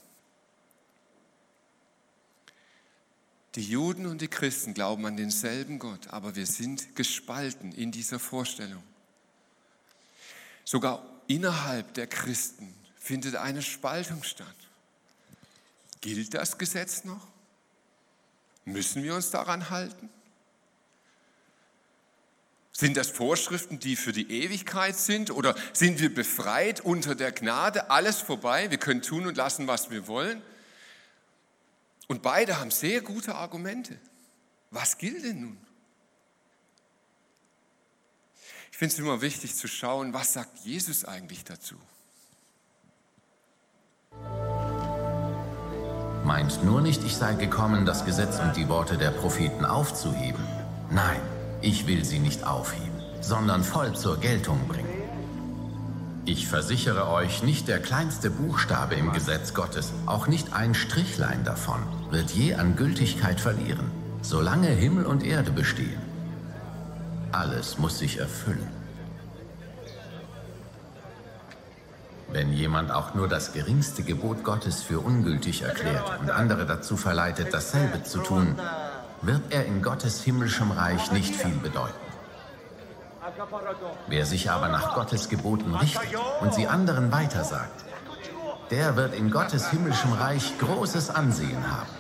Die 3.56 3.64
Juden 3.64 4.06
und 4.06 4.20
die 4.20 4.28
Christen 4.28 4.72
glauben 4.72 5.04
an 5.04 5.16
denselben 5.16 5.80
Gott, 5.80 6.06
aber 6.10 6.36
wir 6.36 6.46
sind 6.46 6.94
gespalten 6.94 7.72
in 7.72 7.90
dieser 7.90 8.20
Vorstellung. 8.20 8.84
Sogar 10.64 11.02
innerhalb 11.26 11.92
der 11.94 12.06
Christen 12.06 12.72
findet 12.96 13.34
eine 13.34 13.62
Spaltung 13.62 14.22
statt. 14.22 14.46
Gilt 16.00 16.34
das 16.34 16.56
Gesetz 16.56 17.02
noch? 17.02 17.26
Müssen 18.64 19.02
wir 19.02 19.16
uns 19.16 19.32
daran 19.32 19.70
halten? 19.70 20.08
Sind 22.78 22.96
das 22.96 23.08
Vorschriften, 23.08 23.80
die 23.80 23.96
für 23.96 24.12
die 24.12 24.30
Ewigkeit 24.30 24.96
sind? 24.96 25.32
Oder 25.32 25.56
sind 25.72 25.98
wir 25.98 26.14
befreit 26.14 26.80
unter 26.80 27.16
der 27.16 27.32
Gnade? 27.32 27.90
Alles 27.90 28.20
vorbei, 28.20 28.70
wir 28.70 28.78
können 28.78 29.02
tun 29.02 29.26
und 29.26 29.36
lassen, 29.36 29.66
was 29.66 29.90
wir 29.90 30.06
wollen? 30.06 30.40
Und 32.06 32.22
beide 32.22 32.60
haben 32.60 32.70
sehr 32.70 33.00
gute 33.00 33.34
Argumente. 33.34 33.98
Was 34.70 34.96
gilt 34.96 35.24
denn 35.24 35.40
nun? 35.40 35.58
Ich 38.70 38.78
finde 38.78 38.92
es 38.92 39.00
immer 39.00 39.22
wichtig 39.22 39.56
zu 39.56 39.66
schauen, 39.66 40.14
was 40.14 40.34
sagt 40.34 40.58
Jesus 40.58 41.04
eigentlich 41.04 41.42
dazu? 41.42 41.74
Meint 46.22 46.62
nur 46.62 46.80
nicht, 46.80 47.02
ich 47.02 47.16
sei 47.16 47.34
gekommen, 47.34 47.86
das 47.86 48.04
Gesetz 48.04 48.38
und 48.38 48.54
die 48.56 48.68
Worte 48.68 48.96
der 48.98 49.10
Propheten 49.10 49.64
aufzuheben. 49.64 50.46
Nein. 50.92 51.37
Ich 51.60 51.86
will 51.86 52.04
sie 52.04 52.20
nicht 52.20 52.46
aufheben, 52.46 53.02
sondern 53.20 53.64
voll 53.64 53.94
zur 53.94 54.18
Geltung 54.18 54.68
bringen. 54.68 54.88
Ich 56.24 56.46
versichere 56.46 57.08
euch, 57.08 57.42
nicht 57.42 57.68
der 57.68 57.80
kleinste 57.80 58.30
Buchstabe 58.30 58.94
im 58.94 59.12
Gesetz 59.12 59.54
Gottes, 59.54 59.92
auch 60.06 60.26
nicht 60.26 60.52
ein 60.52 60.74
Strichlein 60.74 61.42
davon, 61.42 61.80
wird 62.10 62.30
je 62.30 62.54
an 62.54 62.76
Gültigkeit 62.76 63.40
verlieren, 63.40 63.90
solange 64.22 64.68
Himmel 64.68 65.06
und 65.06 65.24
Erde 65.24 65.50
bestehen. 65.50 66.00
Alles 67.32 67.78
muss 67.78 67.98
sich 67.98 68.18
erfüllen. 68.18 68.68
Wenn 72.30 72.52
jemand 72.52 72.90
auch 72.90 73.14
nur 73.14 73.26
das 73.26 73.54
geringste 73.54 74.02
Gebot 74.02 74.44
Gottes 74.44 74.82
für 74.82 75.00
ungültig 75.00 75.62
erklärt 75.62 76.20
und 76.20 76.30
andere 76.30 76.66
dazu 76.66 76.96
verleitet, 76.98 77.54
dasselbe 77.54 78.02
zu 78.02 78.18
tun, 78.18 78.54
wird 79.22 79.42
er 79.50 79.64
in 79.66 79.82
Gottes 79.82 80.22
himmlischem 80.22 80.70
Reich 80.70 81.10
nicht 81.12 81.34
viel 81.34 81.56
bedeuten. 81.56 81.94
Wer 84.06 84.24
sich 84.26 84.50
aber 84.50 84.68
nach 84.68 84.94
Gottes 84.94 85.28
Geboten 85.28 85.74
richtet 85.74 86.14
und 86.40 86.54
sie 86.54 86.66
anderen 86.66 87.12
weitersagt, 87.12 87.84
der 88.70 88.96
wird 88.96 89.14
in 89.14 89.30
Gottes 89.30 89.70
himmlischem 89.70 90.12
Reich 90.12 90.58
großes 90.58 91.10
Ansehen 91.10 91.70
haben. 91.70 91.90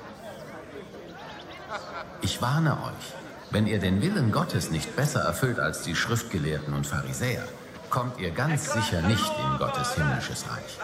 Ich 2.20 2.40
warne 2.42 2.72
euch, 2.72 3.14
Wenn 3.50 3.66
ihr 3.66 3.78
den 3.78 4.02
Willen 4.02 4.30
Gottes 4.30 4.70
nicht 4.70 4.94
besser 4.94 5.20
erfüllt 5.20 5.58
als 5.58 5.80
die 5.82 5.96
Schriftgelehrten 5.96 6.74
und 6.74 6.86
Pharisäer, 6.86 7.44
kommt 7.88 8.20
ihr 8.20 8.30
ganz 8.30 8.70
sicher 8.74 9.00
nicht 9.00 9.32
in 9.38 9.58
Gottes 9.58 9.94
himmlisches 9.94 10.44
Reich. 10.50 10.78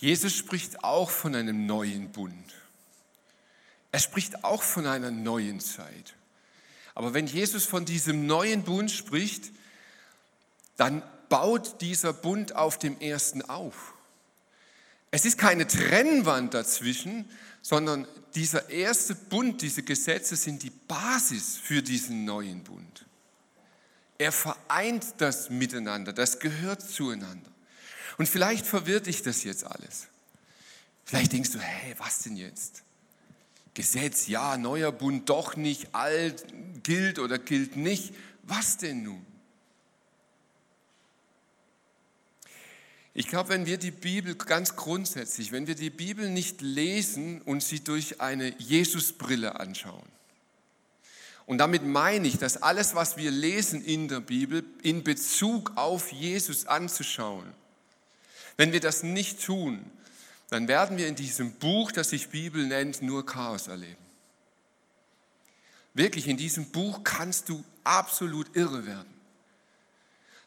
Jesus 0.00 0.34
spricht 0.34 0.82
auch 0.82 1.10
von 1.10 1.34
einem 1.34 1.66
neuen 1.66 2.10
Bund. 2.10 2.54
Er 3.92 4.00
spricht 4.00 4.44
auch 4.44 4.62
von 4.62 4.86
einer 4.86 5.10
neuen 5.10 5.60
Zeit. 5.60 6.14
Aber 6.94 7.12
wenn 7.12 7.26
Jesus 7.26 7.66
von 7.66 7.84
diesem 7.84 8.26
neuen 8.26 8.62
Bund 8.62 8.90
spricht, 8.90 9.52
dann 10.78 11.02
baut 11.28 11.82
dieser 11.82 12.14
Bund 12.14 12.56
auf 12.56 12.78
dem 12.78 12.98
ersten 12.98 13.42
auf. 13.42 13.92
Es 15.10 15.26
ist 15.26 15.36
keine 15.36 15.66
Trennwand 15.66 16.54
dazwischen, 16.54 17.28
sondern 17.60 18.08
dieser 18.34 18.70
erste 18.70 19.14
Bund, 19.14 19.60
diese 19.60 19.82
Gesetze 19.82 20.34
sind 20.34 20.62
die 20.62 20.70
Basis 20.70 21.58
für 21.58 21.82
diesen 21.82 22.24
neuen 22.24 22.64
Bund. 22.64 23.04
Er 24.16 24.32
vereint 24.32 25.04
das 25.18 25.50
miteinander, 25.50 26.14
das 26.14 26.38
gehört 26.38 26.80
zueinander. 26.80 27.50
Und 28.20 28.28
vielleicht 28.28 28.66
verwirrt 28.66 29.06
dich 29.06 29.22
das 29.22 29.44
jetzt 29.44 29.64
alles. 29.64 30.08
Vielleicht 31.06 31.32
denkst 31.32 31.52
du, 31.52 31.58
hey, 31.58 31.94
was 31.96 32.18
denn 32.18 32.36
jetzt? 32.36 32.82
Gesetz, 33.72 34.26
ja, 34.26 34.58
neuer 34.58 34.92
Bund, 34.92 35.30
doch 35.30 35.56
nicht, 35.56 35.94
alt, 35.94 36.44
gilt 36.82 37.18
oder 37.18 37.38
gilt 37.38 37.76
nicht. 37.76 38.12
Was 38.42 38.76
denn 38.76 39.04
nun? 39.04 39.24
Ich 43.14 43.26
glaube, 43.26 43.48
wenn 43.48 43.64
wir 43.64 43.78
die 43.78 43.90
Bibel 43.90 44.34
ganz 44.34 44.76
grundsätzlich, 44.76 45.50
wenn 45.50 45.66
wir 45.66 45.74
die 45.74 45.88
Bibel 45.88 46.28
nicht 46.28 46.60
lesen 46.60 47.40
und 47.40 47.62
sie 47.62 47.80
durch 47.80 48.20
eine 48.20 48.54
Jesusbrille 48.58 49.58
anschauen, 49.58 50.06
und 51.46 51.56
damit 51.56 51.84
meine 51.84 52.28
ich, 52.28 52.36
dass 52.36 52.58
alles, 52.62 52.94
was 52.94 53.16
wir 53.16 53.30
lesen 53.30 53.82
in 53.82 54.08
der 54.08 54.20
Bibel, 54.20 54.62
in 54.82 55.04
Bezug 55.04 55.72
auf 55.76 56.12
Jesus 56.12 56.66
anzuschauen, 56.66 57.54
wenn 58.60 58.74
wir 58.74 58.80
das 58.80 59.02
nicht 59.02 59.42
tun, 59.42 59.82
dann 60.50 60.68
werden 60.68 60.98
wir 60.98 61.08
in 61.08 61.14
diesem 61.14 61.52
Buch, 61.52 61.92
das 61.92 62.10
sich 62.10 62.28
Bibel 62.28 62.66
nennt, 62.66 63.00
nur 63.00 63.24
Chaos 63.24 63.68
erleben. 63.68 64.04
Wirklich, 65.94 66.28
in 66.28 66.36
diesem 66.36 66.66
Buch 66.66 67.02
kannst 67.02 67.48
du 67.48 67.64
absolut 67.84 68.54
irre 68.54 68.84
werden. 68.84 69.08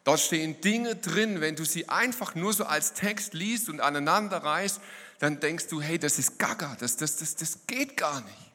Dort 0.04 0.20
stehen 0.20 0.62
Dinge 0.62 0.96
drin, 0.96 1.42
wenn 1.42 1.56
du 1.56 1.66
sie 1.66 1.90
einfach 1.90 2.36
nur 2.36 2.54
so 2.54 2.66
als 2.66 2.94
Text 2.94 3.34
liest 3.34 3.68
und 3.68 3.82
aneinander 3.82 4.38
reißt, 4.44 4.80
dann 5.18 5.40
denkst 5.40 5.66
du, 5.70 5.82
hey, 5.82 5.98
das 5.98 6.20
ist 6.20 6.38
gaga, 6.38 6.78
das, 6.80 6.98
das, 6.98 7.16
das, 7.16 7.36
das 7.36 7.66
geht 7.66 7.98
gar 7.98 8.22
nicht. 8.22 8.52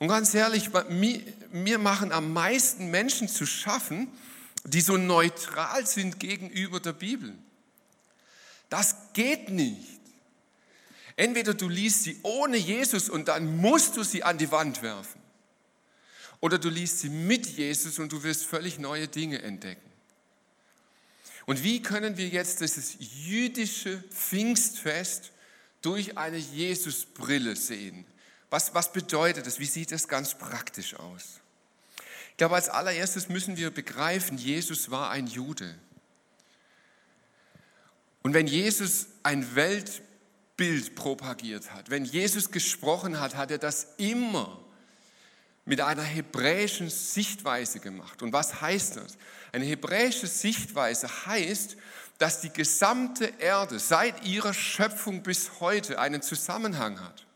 Und 0.00 0.08
ganz 0.08 0.34
ehrlich, 0.34 0.70
mir, 0.88 1.22
mir 1.52 1.78
machen 1.78 2.10
am 2.10 2.32
meisten 2.32 2.90
Menschen 2.90 3.28
zu 3.28 3.46
schaffen, 3.46 4.08
die 4.64 4.80
so 4.80 4.96
neutral 4.96 5.86
sind 5.86 6.18
gegenüber 6.18 6.80
der 6.80 6.92
Bibel. 6.92 7.32
Das 8.68 8.96
geht 9.12 9.48
nicht. 9.48 10.00
Entweder 11.16 11.54
du 11.54 11.68
liest 11.68 12.02
sie 12.02 12.18
ohne 12.22 12.56
Jesus 12.56 13.08
und 13.08 13.28
dann 13.28 13.56
musst 13.56 13.96
du 13.96 14.02
sie 14.02 14.22
an 14.22 14.38
die 14.38 14.50
Wand 14.50 14.82
werfen. 14.82 15.20
Oder 16.40 16.58
du 16.58 16.68
liest 16.68 17.00
sie 17.00 17.08
mit 17.08 17.46
Jesus 17.46 17.98
und 17.98 18.12
du 18.12 18.22
wirst 18.22 18.44
völlig 18.44 18.78
neue 18.78 19.08
Dinge 19.08 19.40
entdecken. 19.42 19.90
Und 21.46 21.62
wie 21.62 21.80
können 21.80 22.16
wir 22.16 22.28
jetzt 22.28 22.60
dieses 22.60 22.96
jüdische 22.98 24.02
Pfingstfest 24.10 25.32
durch 25.80 26.18
eine 26.18 26.36
Jesusbrille 26.36 27.56
sehen? 27.56 28.04
Was, 28.50 28.74
was 28.74 28.92
bedeutet 28.92 29.46
das? 29.46 29.58
Wie 29.58 29.66
sieht 29.66 29.92
das 29.92 30.08
ganz 30.08 30.36
praktisch 30.36 30.94
aus? 30.94 31.40
Ich 32.30 32.36
glaube, 32.36 32.56
als 32.56 32.68
allererstes 32.68 33.28
müssen 33.28 33.56
wir 33.56 33.70
begreifen, 33.70 34.36
Jesus 34.36 34.90
war 34.90 35.10
ein 35.10 35.26
Jude. 35.26 35.74
Und 38.26 38.34
wenn 38.34 38.48
Jesus 38.48 39.06
ein 39.22 39.54
Weltbild 39.54 40.96
propagiert 40.96 41.72
hat, 41.72 41.90
wenn 41.90 42.04
Jesus 42.04 42.50
gesprochen 42.50 43.20
hat, 43.20 43.36
hat 43.36 43.52
er 43.52 43.58
das 43.58 43.94
immer 43.98 44.58
mit 45.64 45.80
einer 45.80 46.02
hebräischen 46.02 46.90
Sichtweise 46.90 47.78
gemacht. 47.78 48.22
Und 48.22 48.32
was 48.32 48.60
heißt 48.60 48.96
das? 48.96 49.16
Eine 49.52 49.64
hebräische 49.64 50.26
Sichtweise 50.26 51.08
heißt, 51.26 51.76
dass 52.18 52.40
die 52.40 52.52
gesamte 52.52 53.26
Erde 53.38 53.78
seit 53.78 54.26
ihrer 54.26 54.54
Schöpfung 54.54 55.22
bis 55.22 55.60
heute 55.60 56.00
einen 56.00 56.20
Zusammenhang 56.20 57.00
hat. 57.00 57.26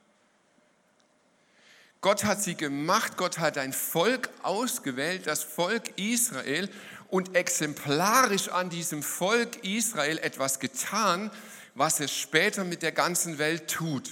Gott 2.00 2.24
hat 2.24 2.42
sie 2.42 2.56
gemacht, 2.56 3.16
Gott 3.16 3.38
hat 3.38 3.58
ein 3.58 3.72
Volk 3.72 4.28
ausgewählt, 4.42 5.28
das 5.28 5.44
Volk 5.44 5.96
Israel, 6.00 6.68
und 7.10 7.34
exemplarisch 7.36 8.48
an 8.48 8.70
diesem 8.70 9.02
Volk 9.02 9.64
Israel 9.64 10.18
etwas 10.18 10.60
getan, 10.60 11.30
was 11.74 12.00
es 12.00 12.16
später 12.16 12.64
mit 12.64 12.82
der 12.82 12.92
ganzen 12.92 13.38
Welt 13.38 13.68
tut. 13.68 14.10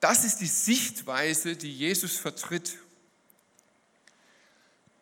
Das 0.00 0.24
ist 0.24 0.40
die 0.40 0.46
Sichtweise, 0.46 1.56
die 1.56 1.72
Jesus 1.72 2.18
vertritt. 2.18 2.78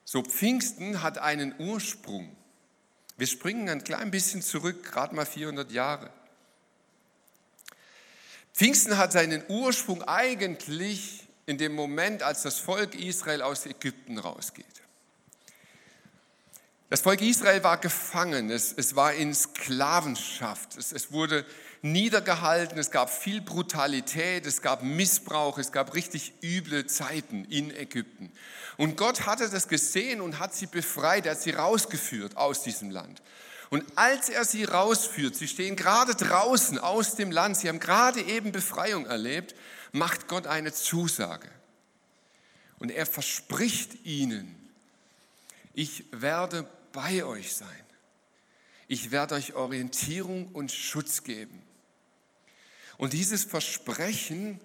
So, 0.04 0.22
Pfingsten 0.22 1.02
hat 1.02 1.18
einen 1.18 1.54
Ursprung. 1.58 2.34
Wir 3.16 3.26
springen 3.26 3.68
ein 3.68 3.84
klein 3.84 4.10
bisschen 4.10 4.42
zurück, 4.42 4.84
gerade 4.84 5.14
mal 5.14 5.26
400 5.26 5.70
Jahre. 5.72 6.10
Pfingsten 8.52 8.96
hat 8.96 9.12
seinen 9.12 9.42
Ursprung 9.48 10.02
eigentlich 10.02 11.26
in 11.46 11.58
dem 11.58 11.74
Moment, 11.74 12.22
als 12.22 12.42
das 12.42 12.58
Volk 12.58 12.94
Israel 12.94 13.42
aus 13.42 13.66
Ägypten 13.66 14.18
rausgeht. 14.18 14.83
Das 16.90 17.00
Volk 17.00 17.22
Israel 17.22 17.64
war 17.64 17.78
gefangen, 17.78 18.50
es, 18.50 18.72
es 18.72 18.94
war 18.94 19.14
in 19.14 19.34
Sklavenschaft, 19.34 20.76
es, 20.76 20.92
es 20.92 21.12
wurde 21.12 21.46
niedergehalten, 21.80 22.78
es 22.78 22.90
gab 22.90 23.10
viel 23.10 23.40
Brutalität, 23.40 24.46
es 24.46 24.62
gab 24.62 24.82
Missbrauch, 24.82 25.58
es 25.58 25.72
gab 25.72 25.94
richtig 25.94 26.34
üble 26.42 26.86
Zeiten 26.86 27.46
in 27.46 27.74
Ägypten. 27.74 28.30
Und 28.76 28.96
Gott 28.96 29.26
hatte 29.26 29.48
das 29.48 29.68
gesehen 29.68 30.20
und 30.20 30.38
hat 30.38 30.54
sie 30.54 30.66
befreit, 30.66 31.26
er 31.26 31.32
hat 31.32 31.40
sie 31.40 31.52
rausgeführt 31.52 32.36
aus 32.36 32.62
diesem 32.62 32.90
Land. 32.90 33.22
Und 33.70 33.84
als 33.96 34.28
er 34.28 34.44
sie 34.44 34.64
rausführt, 34.64 35.36
sie 35.36 35.48
stehen 35.48 35.76
gerade 35.76 36.14
draußen 36.14 36.78
aus 36.78 37.16
dem 37.16 37.30
Land, 37.30 37.56
sie 37.56 37.68
haben 37.68 37.80
gerade 37.80 38.20
eben 38.20 38.52
Befreiung 38.52 39.06
erlebt, 39.06 39.54
macht 39.92 40.28
Gott 40.28 40.46
eine 40.46 40.72
Zusage. 40.72 41.48
Und 42.78 42.90
er 42.90 43.06
verspricht 43.06 44.04
ihnen, 44.04 44.63
ich 45.74 46.04
werde 46.12 46.68
bei 46.92 47.24
euch 47.24 47.54
sein. 47.54 47.68
Ich 48.86 49.10
werde 49.10 49.34
euch 49.34 49.54
Orientierung 49.54 50.48
und 50.48 50.70
Schutz 50.70 51.24
geben. 51.24 51.62
Und 52.96 53.12
dieses 53.12 53.44
Versprechen, 53.44 54.60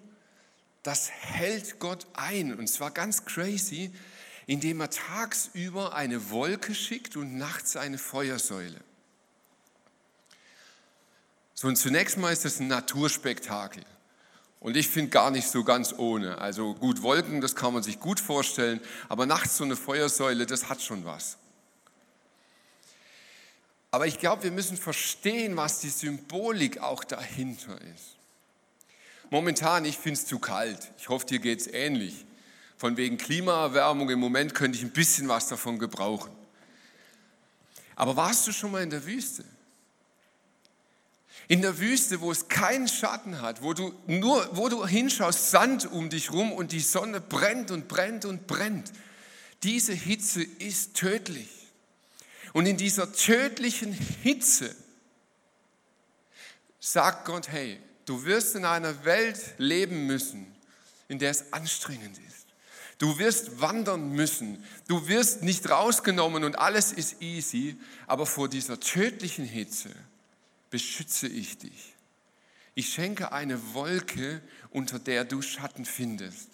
das 0.84 1.10
hält 1.10 1.80
Gott 1.80 2.06
ein. 2.14 2.54
Und 2.58 2.68
zwar 2.68 2.92
ganz 2.92 3.26
crazy, 3.26 3.92
indem 4.46 4.82
er 4.82 4.90
tagsüber 4.90 5.96
eine 5.96 6.30
Wolke 6.30 6.76
schickt 6.76 7.16
und 7.16 7.38
nachts 7.38 7.76
eine 7.76 7.98
Feuersäule. 7.98 8.82
So, 11.54 11.68
und 11.68 11.76
zunächst 11.76 12.18
mal 12.18 12.32
ist 12.32 12.46
das 12.46 12.60
ein 12.60 12.68
Naturspektakel. 12.68 13.84
Und 14.60 14.76
ich 14.76 14.90
finde 14.90 15.10
gar 15.10 15.32
nicht 15.32 15.48
so 15.48 15.64
ganz 15.64 15.94
ohne. 15.98 16.38
Also 16.40 16.74
gut, 16.74 17.02
Wolken, 17.02 17.40
das 17.40 17.56
kann 17.56 17.74
man 17.74 17.84
sich 17.84 18.00
gut 18.00 18.20
vorstellen, 18.20 18.82
aber 19.08 19.26
nachts 19.26 19.58
so 19.58 19.64
eine 19.64 19.76
Feuersäule, 19.76 20.46
das 20.46 20.70
hat 20.70 20.82
schon 20.82 21.06
was. 21.06 21.38
Aber 23.92 24.06
ich 24.06 24.20
glaube, 24.20 24.44
wir 24.44 24.52
müssen 24.52 24.78
verstehen, 24.78 25.56
was 25.58 25.80
die 25.80 25.90
Symbolik 25.90 26.80
auch 26.80 27.04
dahinter 27.04 27.80
ist. 27.96 28.18
Momentan, 29.32 29.86
ich 29.86 29.98
finde 29.98 30.20
es 30.20 30.26
zu 30.26 30.40
kalt. 30.40 30.92
Ich 30.98 31.10
hoffe, 31.10 31.26
dir 31.26 31.40
geht 31.40 31.62
es 31.62 31.68
ähnlich. 31.68 32.26
Von 32.78 32.98
wegen 32.98 33.18
Klimaerwärmung 33.18 34.10
im 34.10 34.20
Moment 34.20 34.54
könnte 34.56 34.78
ich 34.78 34.84
ein 34.84 34.92
bisschen 34.92 35.28
was 35.28 35.48
davon 35.48 35.80
gebrauchen. 35.80 36.32
Aber 37.96 38.16
warst 38.16 38.48
du 38.48 38.52
schon 38.52 38.72
mal 38.72 38.84
in 38.84 38.90
der 38.90 39.06
Wüste? 39.06 39.44
In 41.50 41.62
der 41.62 41.80
Wüste, 41.80 42.22
wo 42.22 42.32
es 42.32 42.48
keinen 42.48 42.88
Schatten 42.88 43.42
hat, 43.42 43.62
wo 43.62 43.74
du 43.74 43.94
nur, 44.08 44.50
wo 44.56 44.70
du 44.70 44.86
hinschaust, 44.86 45.52
Sand 45.52 45.92
um 45.92 46.10
dich 46.10 46.32
rum 46.32 46.54
und 46.54 46.72
die 46.72 46.80
Sonne 46.80 47.20
brennt 47.20 47.72
und 47.72 47.90
brennt 47.90 48.24
und 48.24 48.48
brennt. 48.48 48.94
Diese 49.64 49.92
Hitze 49.92 50.42
ist 50.44 50.94
tödlich. 50.94 51.50
Und 52.54 52.66
in 52.66 52.78
dieser 52.78 53.12
tödlichen 53.12 53.92
Hitze 53.92 54.74
sagt 56.80 57.26
Gott, 57.26 57.50
hey, 57.50 57.82
Du 58.10 58.26
wirst 58.26 58.56
in 58.56 58.66
einer 58.66 59.06
Welt 59.06 59.40
leben 59.60 60.08
müssen, 60.08 60.48
in 61.10 61.20
der 61.20 61.30
es 61.30 61.54
anstrengend 61.54 62.18
ist. 62.28 62.48
Du 62.98 63.20
wirst 63.20 63.62
wandern 63.62 64.14
müssen. 64.14 64.66
Du 64.88 65.08
wirst 65.08 65.44
nicht 65.44 65.70
rausgenommen 65.70 66.44
und 66.44 66.58
alles 66.58 66.92
ist 66.92 67.22
easy. 67.22 67.78
Aber 68.08 68.26
vor 68.26 68.50
dieser 68.50 68.80
tödlichen 68.80 69.46
Hitze 69.46 69.92
beschütze 70.70 71.28
ich 71.28 71.58
dich. 71.58 71.96
Ich 72.76 72.94
schenke 72.94 73.32
eine 73.32 73.74
Wolke, 73.74 74.42
unter 74.70 75.00
der 75.00 75.26
du 75.26 75.42
Schatten 75.42 75.86
findest. 75.86 76.50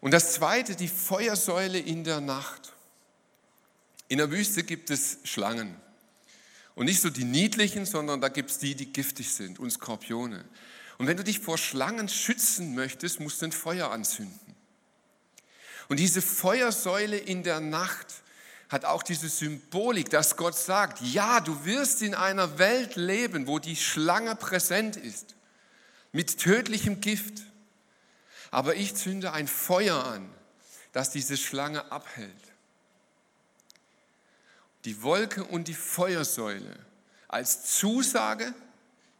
Und 0.00 0.10
das 0.10 0.34
zweite, 0.34 0.74
die 0.74 0.88
Feuersäule 0.88 1.78
in 1.78 2.02
der 2.02 2.20
Nacht. 2.20 2.72
In 4.08 4.18
der 4.18 4.30
Wüste 4.30 4.64
gibt 4.64 4.90
es 4.90 5.18
Schlangen. 5.22 5.76
Und 6.74 6.86
nicht 6.86 7.00
so 7.00 7.10
die 7.10 7.24
niedlichen, 7.24 7.86
sondern 7.86 8.20
da 8.20 8.28
gibt 8.28 8.50
es 8.50 8.58
die, 8.58 8.74
die 8.74 8.92
giftig 8.92 9.32
sind 9.32 9.58
und 9.58 9.70
Skorpione. 9.70 10.44
Und 10.98 11.06
wenn 11.06 11.16
du 11.16 11.24
dich 11.24 11.38
vor 11.38 11.58
Schlangen 11.58 12.08
schützen 12.08 12.74
möchtest, 12.74 13.20
musst 13.20 13.40
du 13.40 13.46
ein 13.46 13.52
Feuer 13.52 13.90
anzünden. 13.90 14.56
Und 15.88 16.00
diese 16.00 16.22
Feuersäule 16.22 17.18
in 17.18 17.42
der 17.42 17.60
Nacht 17.60 18.21
hat 18.72 18.86
auch 18.86 19.02
diese 19.02 19.28
Symbolik, 19.28 20.08
dass 20.08 20.36
Gott 20.36 20.56
sagt, 20.56 21.00
ja, 21.02 21.40
du 21.40 21.64
wirst 21.64 22.00
in 22.00 22.14
einer 22.14 22.58
Welt 22.58 22.96
leben, 22.96 23.46
wo 23.46 23.58
die 23.58 23.76
Schlange 23.76 24.34
präsent 24.34 24.96
ist, 24.96 25.34
mit 26.10 26.38
tödlichem 26.38 27.00
Gift. 27.00 27.42
Aber 28.50 28.74
ich 28.74 28.94
zünde 28.94 29.32
ein 29.32 29.46
Feuer 29.46 30.02
an, 30.04 30.28
das 30.92 31.10
diese 31.10 31.36
Schlange 31.36 31.92
abhält. 31.92 32.32
Die 34.84 35.02
Wolke 35.02 35.44
und 35.44 35.68
die 35.68 35.74
Feuersäule 35.74 36.74
als 37.28 37.76
Zusage, 37.78 38.54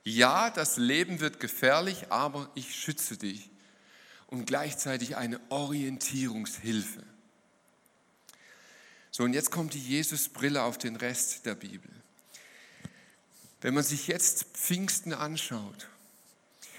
ja, 0.05 0.51
das 0.51 0.77
Leben 0.77 1.21
wird 1.21 1.41
gefährlich, 1.41 2.07
aber 2.11 2.51
ich 2.55 2.75
schütze 2.75 3.17
dich. 3.17 3.51
Und 4.27 4.47
gleichzeitig 4.47 5.17
eine 5.17 5.39
Orientierungshilfe. 5.51 7.03
So, 9.13 9.25
und 9.25 9.35
jetzt 9.35 9.51
kommt 9.51 9.75
die 9.75 9.79
Jesusbrille 9.79 10.63
auf 10.63 10.79
den 10.79 10.97
Rest 10.97 11.45
der 11.45 11.55
Bibel. 11.55 11.91
Wenn 13.61 13.75
man 13.75 13.85
sich 13.85 14.09
jetzt 14.09 14.45
Pfingsten 14.55 15.13
anschaut, 15.13 15.87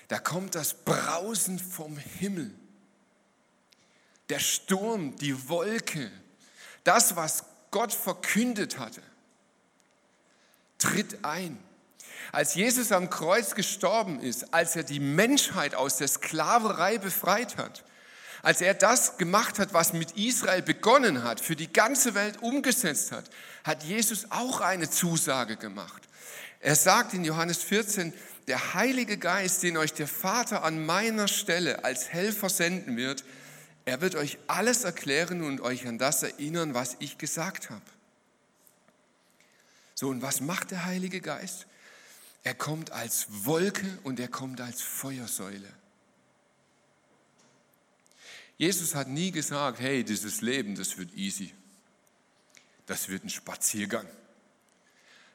da 0.07 0.17
kommt 0.17 0.55
das 0.55 0.73
Brausen 0.73 1.59
vom 1.59 1.95
Himmel, 1.97 2.51
der 4.29 4.39
Sturm, 4.39 5.15
die 5.17 5.47
Wolke, 5.47 6.11
das, 6.83 7.15
was 7.15 7.45
Gott 7.69 7.93
verkündet 7.93 8.79
hatte, 8.79 9.03
tritt 10.79 11.23
ein. 11.23 11.63
Als 12.31 12.55
Jesus 12.55 12.91
am 12.91 13.11
Kreuz 13.11 13.53
gestorben 13.53 14.19
ist, 14.19 14.55
als 14.55 14.75
er 14.75 14.83
die 14.83 14.99
Menschheit 14.99 15.75
aus 15.75 15.97
der 15.97 16.07
Sklaverei 16.07 16.97
befreit 16.97 17.57
hat, 17.57 17.83
als 18.43 18.59
er 18.59 18.73
das 18.73 19.17
gemacht 19.17 19.57
hat, 19.57 19.73
was 19.73 19.93
mit 19.93 20.11
Israel 20.11 20.61
begonnen 20.61 21.23
hat, 21.23 21.39
für 21.39 21.55
die 21.55 21.71
ganze 21.71 22.13
Welt 22.13 22.43
umgesetzt 22.43 23.13
hat, 23.13 23.29
hat 23.63 23.83
Jesus 23.83 24.27
auch 24.31 24.59
eine 24.59 24.89
Zusage 24.89 25.55
gemacht. 25.55 26.03
Er 26.59 26.75
sagt 26.75 27.13
in 27.13 27.23
Johannes 27.23 27.63
14, 27.63 28.13
der 28.47 28.73
Heilige 28.73 29.17
Geist, 29.17 29.63
den 29.63 29.77
euch 29.77 29.93
der 29.93 30.09
Vater 30.09 30.63
an 30.63 30.85
meiner 30.85 31.29
Stelle 31.29 31.85
als 31.85 32.09
Helfer 32.09 32.49
senden 32.49 32.97
wird, 32.97 33.23
er 33.85 34.01
wird 34.01 34.15
euch 34.15 34.37
alles 34.47 34.83
erklären 34.83 35.41
und 35.41 35.61
euch 35.61 35.87
an 35.87 35.97
das 35.97 36.23
erinnern, 36.23 36.73
was 36.73 36.97
ich 36.99 37.17
gesagt 37.17 37.69
habe. 37.69 37.81
So, 39.95 40.09
und 40.09 40.21
was 40.21 40.41
macht 40.41 40.71
der 40.71 40.83
Heilige 40.83 41.21
Geist? 41.21 41.65
Er 42.43 42.55
kommt 42.55 42.91
als 42.91 43.27
Wolke 43.29 43.85
und 44.03 44.19
er 44.19 44.27
kommt 44.27 44.59
als 44.59 44.81
Feuersäule. 44.81 45.69
Jesus 48.63 48.95
hat 48.95 49.09
nie 49.09 49.29
gesagt, 49.29 49.81
hey, 49.81 50.05
dieses 50.05 50.39
Leben, 50.39 50.75
das 50.75 50.97
wird 50.97 51.13
easy. 51.15 51.53
Das 52.85 53.09
wird 53.09 53.25
ein 53.25 53.29
Spaziergang. 53.29 54.07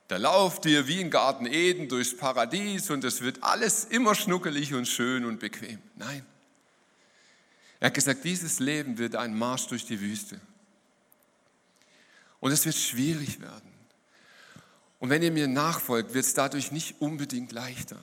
Da 0.08 0.16
lauft 0.16 0.64
ihr 0.64 0.88
wie 0.88 1.02
in 1.02 1.10
Garten 1.10 1.44
Eden 1.44 1.90
durchs 1.90 2.16
Paradies 2.16 2.88
und 2.88 3.04
es 3.04 3.20
wird 3.20 3.42
alles 3.42 3.84
immer 3.84 4.14
schnuckelig 4.14 4.72
und 4.72 4.88
schön 4.88 5.26
und 5.26 5.40
bequem. 5.40 5.78
Nein. 5.96 6.24
Er 7.80 7.88
hat 7.88 7.94
gesagt, 7.94 8.24
dieses 8.24 8.60
Leben 8.60 8.96
wird 8.96 9.14
ein 9.14 9.36
Marsch 9.36 9.66
durch 9.66 9.84
die 9.84 10.00
Wüste. 10.00 10.40
Und 12.40 12.52
es 12.52 12.64
wird 12.64 12.76
schwierig 12.76 13.42
werden. 13.42 13.70
Und 15.00 15.10
wenn 15.10 15.22
ihr 15.22 15.32
mir 15.32 15.48
nachfolgt, 15.48 16.14
wird 16.14 16.24
es 16.24 16.32
dadurch 16.32 16.72
nicht 16.72 17.02
unbedingt 17.02 17.52
leichter. 17.52 18.00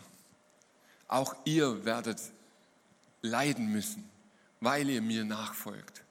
Auch 1.08 1.36
ihr 1.46 1.84
werdet 1.84 2.22
leiden 3.24 3.72
müssen 3.72 4.08
weil 4.66 4.90
ihr 4.90 5.02
mir 5.02 5.24
nachfolgt. 5.24 6.02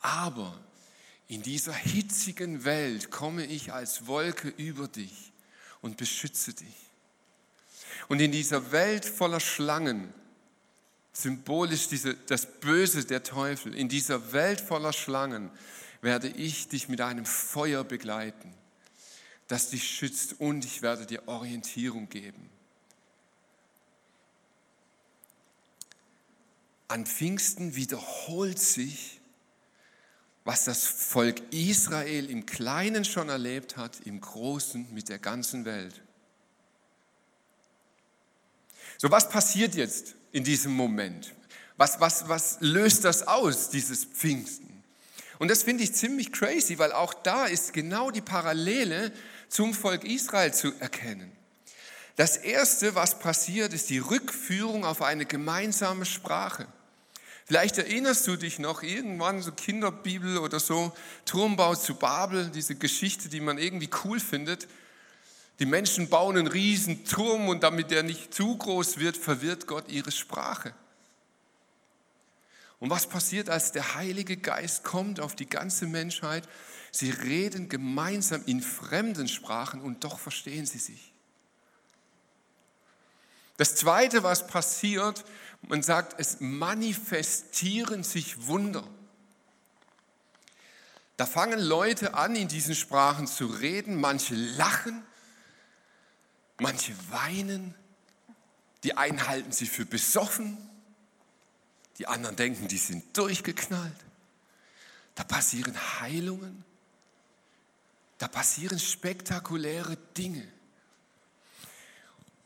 Aber 0.00 0.60
in 1.26 1.42
dieser 1.42 1.72
hitzigen 1.72 2.64
Welt 2.64 3.10
komme 3.10 3.46
ich 3.46 3.72
als 3.72 4.06
Wolke 4.06 4.48
über 4.48 4.86
dich 4.86 5.32
und 5.80 5.96
beschütze 5.96 6.52
dich. 6.52 6.76
Und 8.08 8.20
in 8.20 8.30
dieser 8.30 8.72
Welt 8.72 9.06
voller 9.06 9.40
Schlangen, 9.40 10.12
symbolisch 11.14 11.88
diese, 11.88 12.14
das 12.14 12.46
Böse 12.60 13.04
der 13.04 13.22
Teufel, 13.22 13.74
in 13.74 13.88
dieser 13.88 14.32
Welt 14.32 14.60
voller 14.60 14.92
Schlangen 14.92 15.50
werde 16.02 16.28
ich 16.28 16.68
dich 16.68 16.88
mit 16.88 17.00
einem 17.00 17.24
Feuer 17.24 17.84
begleiten, 17.84 18.52
das 19.48 19.70
dich 19.70 19.88
schützt 19.88 20.40
und 20.40 20.64
ich 20.66 20.82
werde 20.82 21.06
dir 21.06 21.26
Orientierung 21.26 22.08
geben. 22.10 22.51
An 26.92 27.06
Pfingsten 27.06 27.74
wiederholt 27.74 28.58
sich, 28.58 29.20
was 30.44 30.64
das 30.66 30.84
Volk 30.84 31.40
Israel 31.50 32.28
im 32.28 32.44
Kleinen 32.44 33.06
schon 33.06 33.30
erlebt 33.30 33.78
hat, 33.78 34.00
im 34.04 34.20
Großen 34.20 34.92
mit 34.92 35.08
der 35.08 35.18
ganzen 35.18 35.64
Welt. 35.64 36.02
So, 38.98 39.10
was 39.10 39.30
passiert 39.30 39.74
jetzt 39.74 40.16
in 40.32 40.44
diesem 40.44 40.72
Moment? 40.72 41.34
Was, 41.78 41.98
was, 41.98 42.28
was 42.28 42.58
löst 42.60 43.04
das 43.04 43.26
aus, 43.26 43.70
dieses 43.70 44.04
Pfingsten? 44.04 44.84
Und 45.38 45.50
das 45.50 45.62
finde 45.62 45.84
ich 45.84 45.94
ziemlich 45.94 46.30
crazy, 46.30 46.78
weil 46.78 46.92
auch 46.92 47.14
da 47.14 47.46
ist 47.46 47.72
genau 47.72 48.10
die 48.10 48.20
Parallele 48.20 49.12
zum 49.48 49.72
Volk 49.72 50.04
Israel 50.04 50.52
zu 50.52 50.74
erkennen. 50.78 51.32
Das 52.16 52.36
Erste, 52.36 52.94
was 52.94 53.18
passiert, 53.18 53.72
ist 53.72 53.88
die 53.88 53.98
Rückführung 53.98 54.84
auf 54.84 55.00
eine 55.00 55.24
gemeinsame 55.24 56.04
Sprache. 56.04 56.68
Vielleicht 57.44 57.78
erinnerst 57.78 58.26
du 58.26 58.36
dich 58.36 58.58
noch 58.58 58.82
irgendwann 58.82 59.42
so 59.42 59.52
Kinderbibel 59.52 60.38
oder 60.38 60.60
so, 60.60 60.92
Turmbau 61.24 61.74
zu 61.74 61.94
Babel, 61.94 62.50
diese 62.50 62.76
Geschichte, 62.76 63.28
die 63.28 63.40
man 63.40 63.58
irgendwie 63.58 63.90
cool 64.04 64.20
findet. 64.20 64.68
Die 65.58 65.66
Menschen 65.66 66.08
bauen 66.08 66.36
einen 66.36 66.46
riesen 66.46 67.04
Turm 67.04 67.48
und 67.48 67.62
damit 67.62 67.90
der 67.90 68.02
nicht 68.02 68.32
zu 68.32 68.56
groß 68.56 68.98
wird, 68.98 69.16
verwirrt 69.16 69.66
Gott 69.66 69.88
ihre 69.88 70.12
Sprache. 70.12 70.74
Und 72.78 72.90
was 72.90 73.06
passiert, 73.06 73.48
als 73.48 73.70
der 73.70 73.94
Heilige 73.94 74.36
Geist 74.36 74.82
kommt 74.82 75.20
auf 75.20 75.36
die 75.36 75.48
ganze 75.48 75.86
Menschheit? 75.86 76.48
Sie 76.90 77.10
reden 77.10 77.68
gemeinsam 77.68 78.42
in 78.46 78.60
fremden 78.60 79.28
Sprachen 79.28 79.80
und 79.80 80.04
doch 80.04 80.18
verstehen 80.18 80.66
sie 80.66 80.78
sich. 80.78 81.12
Das 83.56 83.76
Zweite, 83.76 84.24
was 84.24 84.48
passiert, 84.48 85.24
man 85.68 85.82
sagt, 85.82 86.18
es 86.18 86.40
manifestieren 86.40 88.02
sich 88.02 88.46
Wunder. 88.46 88.86
Da 91.16 91.26
fangen 91.26 91.60
Leute 91.60 92.14
an, 92.14 92.34
in 92.34 92.48
diesen 92.48 92.74
Sprachen 92.74 93.26
zu 93.26 93.46
reden. 93.46 94.00
Manche 94.00 94.34
lachen, 94.34 95.04
manche 96.58 96.94
weinen. 97.10 97.74
Die 98.82 98.96
einen 98.96 99.28
halten 99.28 99.52
sie 99.52 99.66
für 99.66 99.86
besoffen, 99.86 100.58
die 101.98 102.08
anderen 102.08 102.34
denken, 102.34 102.66
die 102.66 102.78
sind 102.78 103.16
durchgeknallt. 103.16 103.94
Da 105.14 105.22
passieren 105.22 105.76
Heilungen, 106.00 106.64
da 108.18 108.26
passieren 108.26 108.80
spektakuläre 108.80 109.96
Dinge. 110.16 110.46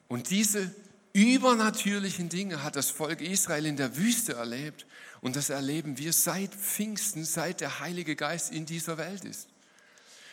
Und 0.08 0.30
diese 0.30 0.74
übernatürlichen 1.16 2.28
Dinge 2.28 2.62
hat 2.62 2.76
das 2.76 2.90
Volk 2.90 3.22
Israel 3.22 3.64
in 3.64 3.78
der 3.78 3.96
Wüste 3.96 4.34
erlebt 4.34 4.84
und 5.22 5.34
das 5.34 5.48
erleben 5.48 5.96
wir 5.96 6.12
seit 6.12 6.54
Pfingsten, 6.54 7.24
seit 7.24 7.62
der 7.62 7.80
Heilige 7.80 8.16
Geist 8.16 8.52
in 8.52 8.66
dieser 8.66 8.98
Welt 8.98 9.24
ist. 9.24 9.48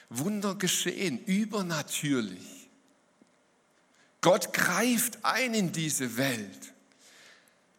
Wunder 0.09 0.55
geschehen, 0.55 1.23
übernatürlich. 1.23 2.69
Gott 4.19 4.51
greift 4.51 5.23
ein 5.23 5.53
in 5.53 5.71
diese 5.71 6.17
Welt. 6.17 6.73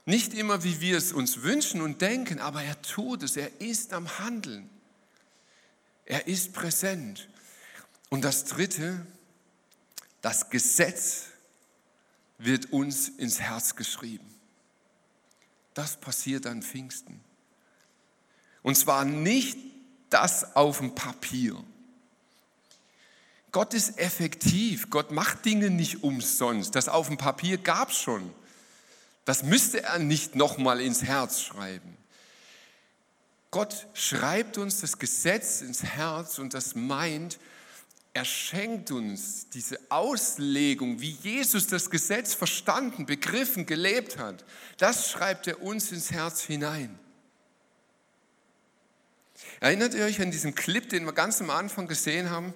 Nicht 0.06 0.32
immer, 0.32 0.64
wie 0.64 0.80
wir 0.80 0.96
es 0.96 1.12
uns 1.12 1.42
wünschen 1.42 1.82
und 1.82 2.00
denken, 2.00 2.38
aber 2.38 2.62
er 2.62 2.80
tut 2.80 3.22
es, 3.22 3.36
er 3.36 3.60
ist 3.60 3.92
am 3.92 4.18
Handeln. 4.18 4.70
Er 6.06 6.26
ist 6.26 6.54
präsent. 6.54 7.28
Und 8.08 8.24
das 8.24 8.46
Dritte, 8.46 9.06
das 10.22 10.48
Gesetz 10.48 11.33
wird 12.38 12.72
uns 12.72 13.08
ins 13.08 13.40
Herz 13.40 13.76
geschrieben. 13.76 14.28
Das 15.74 15.96
passiert 15.96 16.46
an 16.46 16.62
Pfingsten. 16.62 17.20
Und 18.62 18.76
zwar 18.76 19.04
nicht 19.04 19.58
das 20.10 20.56
auf 20.56 20.78
dem 20.78 20.94
Papier. 20.94 21.62
Gott 23.52 23.74
ist 23.74 23.98
effektiv. 23.98 24.90
Gott 24.90 25.10
macht 25.10 25.44
Dinge 25.44 25.70
nicht 25.70 26.02
umsonst. 26.02 26.74
Das 26.74 26.88
auf 26.88 27.08
dem 27.08 27.18
Papier 27.18 27.58
gab 27.58 27.90
es 27.90 27.98
schon. 27.98 28.32
Das 29.24 29.42
müsste 29.42 29.82
er 29.82 29.98
nicht 29.98 30.34
nochmal 30.34 30.80
ins 30.80 31.02
Herz 31.02 31.40
schreiben. 31.40 31.96
Gott 33.50 33.86
schreibt 33.94 34.58
uns 34.58 34.80
das 34.80 34.98
Gesetz 34.98 35.60
ins 35.60 35.84
Herz 35.84 36.38
und 36.38 36.54
das 36.54 36.74
meint, 36.74 37.38
er 38.14 38.24
schenkt 38.24 38.92
uns 38.92 39.48
diese 39.48 39.76
Auslegung, 39.88 41.00
wie 41.00 41.10
Jesus 41.10 41.66
das 41.66 41.90
Gesetz 41.90 42.32
verstanden, 42.32 43.06
begriffen, 43.06 43.66
gelebt 43.66 44.18
hat. 44.18 44.44
Das 44.78 45.10
schreibt 45.10 45.48
er 45.48 45.60
uns 45.60 45.90
ins 45.90 46.12
Herz 46.12 46.42
hinein. 46.42 46.96
Erinnert 49.58 49.94
ihr 49.94 50.04
euch 50.04 50.22
an 50.22 50.30
diesen 50.30 50.54
Clip, 50.54 50.88
den 50.88 51.04
wir 51.04 51.12
ganz 51.12 51.40
am 51.40 51.50
Anfang 51.50 51.88
gesehen 51.88 52.30
haben? 52.30 52.54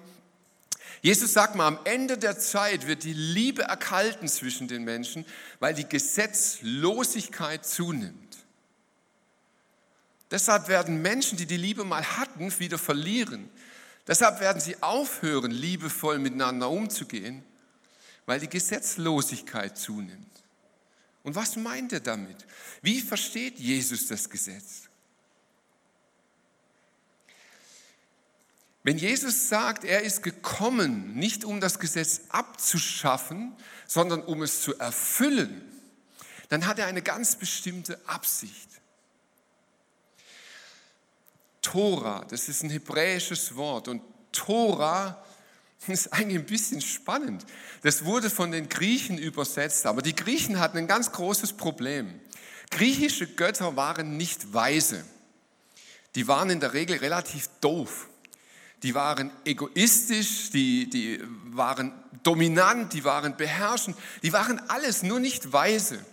Jesus 1.01 1.33
sagt 1.33 1.55
mal, 1.55 1.67
am 1.67 1.79
Ende 1.83 2.17
der 2.17 2.39
Zeit 2.39 2.87
wird 2.87 3.03
die 3.03 3.13
Liebe 3.13 3.63
erkalten 3.63 4.29
zwischen 4.29 4.69
den 4.69 4.85
Menschen, 4.85 5.25
weil 5.59 5.73
die 5.73 5.87
Gesetzlosigkeit 5.87 7.65
zunimmt. 7.65 8.37
Deshalb 10.31 10.69
werden 10.69 11.01
Menschen, 11.01 11.37
die 11.37 11.45
die 11.45 11.57
Liebe 11.57 11.83
mal 11.83 12.17
hatten, 12.17 12.57
wieder 12.59 12.77
verlieren. 12.77 13.49
Deshalb 14.07 14.39
werden 14.39 14.61
sie 14.61 14.81
aufhören, 14.81 15.51
liebevoll 15.51 16.19
miteinander 16.19 16.69
umzugehen, 16.69 17.43
weil 18.25 18.39
die 18.39 18.49
Gesetzlosigkeit 18.49 19.77
zunimmt. 19.77 20.25
Und 21.23 21.35
was 21.35 21.55
meint 21.55 21.93
er 21.93 21.99
damit? 21.99 22.45
Wie 22.81 23.01
versteht 23.01 23.59
Jesus 23.59 24.07
das 24.07 24.29
Gesetz? 24.29 24.89
Wenn 28.83 28.97
Jesus 28.97 29.49
sagt, 29.49 29.83
er 29.83 30.03
ist 30.03 30.23
gekommen, 30.23 31.13
nicht 31.15 31.43
um 31.43 31.59
das 31.59 31.79
Gesetz 31.79 32.21
abzuschaffen, 32.29 33.55
sondern 33.85 34.23
um 34.23 34.41
es 34.41 34.61
zu 34.61 34.77
erfüllen, 34.79 35.61
dann 36.47 36.65
hat 36.65 36.79
er 36.79 36.87
eine 36.87 37.01
ganz 37.01 37.35
bestimmte 37.35 37.99
Absicht. 38.07 38.68
Tora, 41.71 42.25
das 42.29 42.49
ist 42.49 42.63
ein 42.63 42.69
hebräisches 42.69 43.55
Wort 43.55 43.87
und 43.87 44.01
Tora 44.31 45.23
ist 45.87 46.11
eigentlich 46.13 46.39
ein 46.39 46.45
bisschen 46.45 46.81
spannend. 46.81 47.45
Das 47.83 48.05
wurde 48.05 48.29
von 48.29 48.51
den 48.51 48.69
Griechen 48.69 49.17
übersetzt, 49.17 49.85
aber 49.85 50.01
die 50.01 50.15
Griechen 50.15 50.59
hatten 50.59 50.77
ein 50.77 50.87
ganz 50.87 51.11
großes 51.11 51.53
Problem. 51.53 52.19
Griechische 52.71 53.27
Götter 53.27 53.75
waren 53.75 54.17
nicht 54.17 54.53
weise. 54.53 55.03
Die 56.15 56.27
waren 56.27 56.49
in 56.49 56.59
der 56.59 56.73
Regel 56.73 56.97
relativ 56.97 57.49
doof 57.61 58.09
die 58.83 58.95
waren 58.95 59.31
egoistisch, 59.43 60.51
die, 60.51 60.89
die 60.89 61.21
waren 61.45 61.91
dominant, 62.23 62.93
die 62.93 63.03
waren 63.03 63.35
beherrschend, 63.35 63.97
die 64.23 64.31
waren 64.31 64.59
alles, 64.69 65.03
nur 65.03 65.19
nicht 65.19 65.51
weise. 65.51 66.03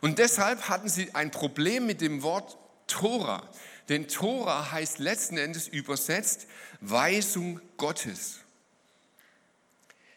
Und 0.00 0.18
deshalb 0.18 0.68
hatten 0.68 0.88
sie 0.88 1.14
ein 1.14 1.30
Problem 1.30 1.86
mit 1.86 2.00
dem 2.00 2.22
Wort 2.22 2.56
Tora. 2.86 3.48
Denn 3.88 4.08
Tora 4.08 4.70
heißt 4.70 4.98
letzten 4.98 5.38
Endes 5.38 5.68
übersetzt 5.68 6.46
Weisung 6.80 7.60
Gottes. 7.76 8.40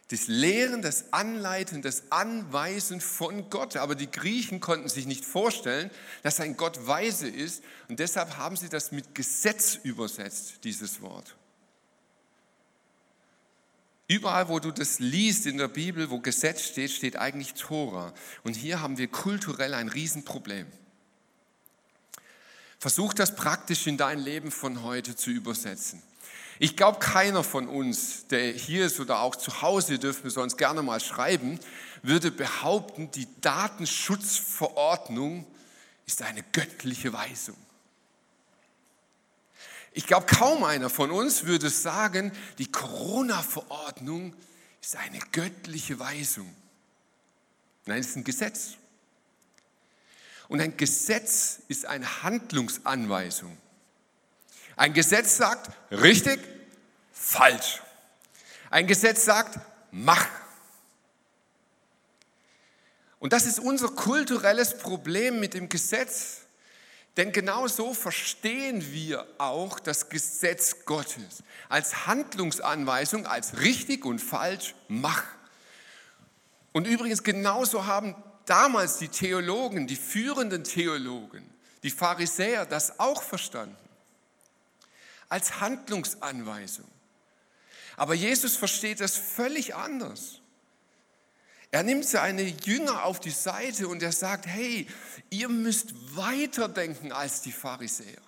Das 0.10 0.27
Lehren, 0.27 0.81
das 0.81 1.13
Anleiten, 1.13 1.81
das 1.81 2.12
Anweisen 2.12 2.99
von 2.99 3.49
Gott. 3.49 3.77
Aber 3.77 3.95
die 3.95 4.12
Griechen 4.12 4.60
konnten 4.60 4.89
sich 4.89 5.05
nicht 5.05 5.23
vorstellen, 5.23 5.89
dass 6.21 6.41
ein 6.41 6.57
Gott 6.57 6.86
weise 6.86 7.29
ist. 7.29 7.63
Und 7.88 7.99
deshalb 7.99 8.38
haben 8.38 8.57
sie 8.57 8.67
das 8.67 8.91
mit 8.91 9.15
Gesetz 9.15 9.75
übersetzt, 9.75 10.65
dieses 10.65 11.01
Wort. 11.01 11.38
Überall, 14.10 14.49
wo 14.49 14.60
du 14.60 14.71
das 14.71 14.99
liest 14.99 15.45
in 15.45 15.57
der 15.57 15.69
Bibel, 15.69 16.10
wo 16.10 16.19
Gesetz 16.19 16.63
steht, 16.63 16.91
steht 16.91 17.15
eigentlich 17.15 17.53
Tora. 17.53 18.13
Und 18.43 18.57
hier 18.57 18.81
haben 18.81 18.97
wir 18.97 19.07
kulturell 19.07 19.73
ein 19.73 19.88
Riesenproblem. 19.88 20.67
Versuch 22.82 23.13
das 23.13 23.36
praktisch 23.36 23.86
in 23.86 23.96
dein 23.96 24.17
Leben 24.17 24.50
von 24.50 24.82
heute 24.82 25.15
zu 25.15 25.30
übersetzen. 25.30 26.02
Ich 26.58 26.76
glaube, 26.76 26.98
keiner 26.98 27.44
von 27.44 27.67
uns, 27.67 28.26
der 28.26 28.54
hier 28.54 28.88
ist 28.88 29.00
oder 29.00 29.20
auch 29.20 29.36
zu 29.36 29.62
Hause, 29.62 30.00
dürfen 30.00 30.24
wir 30.24 30.32
sonst 30.32 30.58
gerne 30.58 30.82
mal 30.82 31.00
schreiben, 31.00 31.60
würde 32.02 32.32
behaupten, 32.32 33.12
die 33.12 33.28
Datenschutzverordnung 33.39 35.46
ist 36.08 36.24
eine 36.24 36.41
göttliche 36.54 37.13
Weisung. 37.13 37.58
Ich 39.94 40.08
glaube, 40.08 40.26
kaum 40.26 40.63
einer 40.63 40.89
von 40.89 41.12
uns 41.12 41.46
würde 41.46 41.70
sagen, 41.70 42.32
die 42.58 42.72
Corona-Verordnung 42.72 44.34
ist 44.82 44.96
eine 44.96 45.20
göttliche 45.32 46.00
Weisung. 46.00 46.52
Nein, 47.86 48.00
es 48.00 48.08
ist 48.08 48.15
ein 48.15 48.24
Gesetz. 48.24 48.72
Und 50.51 50.59
ein 50.59 50.75
Gesetz 50.75 51.59
ist 51.69 51.85
eine 51.85 52.23
Handlungsanweisung. 52.23 53.57
Ein 54.75 54.91
Gesetz 54.91 55.37
sagt 55.37 55.71
richtig, 55.91 56.41
falsch. 57.13 57.81
Ein 58.69 58.85
Gesetz 58.85 59.23
sagt 59.23 59.61
mach. 59.91 60.27
Und 63.19 63.31
das 63.31 63.45
ist 63.45 63.59
unser 63.59 63.87
kulturelles 63.91 64.77
Problem 64.77 65.39
mit 65.39 65.53
dem 65.53 65.69
Gesetz. 65.69 66.39
Denn 67.15 67.31
genau 67.31 67.67
so 67.67 67.93
verstehen 67.93 68.91
wir 68.91 69.25
auch 69.37 69.79
das 69.79 70.09
Gesetz 70.09 70.83
Gottes 70.83 71.43
als 71.69 72.07
Handlungsanweisung, 72.07 73.25
als 73.25 73.61
richtig 73.61 74.03
und 74.03 74.19
falsch, 74.19 74.75
mach. 74.89 75.23
Und 76.73 76.87
übrigens 76.87 77.23
genauso 77.23 77.85
haben 77.85 78.21
damals 78.45 78.97
die 78.97 79.08
Theologen, 79.08 79.88
die 79.88 79.95
führenden 79.95 80.63
Theologen, 80.63 81.47
die 81.84 81.91
Pharisäer 81.91 82.65
das 82.65 82.99
auch 82.99 83.23
verstanden. 83.23 83.75
Als 85.30 85.62
Handlungsanweisung. 85.62 86.88
Aber 87.95 88.13
Jesus 88.13 88.58
versteht 88.58 88.99
das 88.99 89.15
völlig 89.15 89.75
anders. 89.75 90.41
Er 91.71 91.84
nimmt 91.84 92.06
seine 92.06 92.41
Jünger 92.41 93.06
auf 93.06 93.21
die 93.21 93.30
Seite 93.30 93.88
und 93.88 94.04
er 94.04 94.12
sagt, 94.12 94.45
hey, 94.45 94.88
ihr 95.30 95.47
müsst 95.47 95.93
weiterdenken 96.15 97.13
als 97.13 97.41
die 97.41 97.54
Pharisäer. 97.54 98.21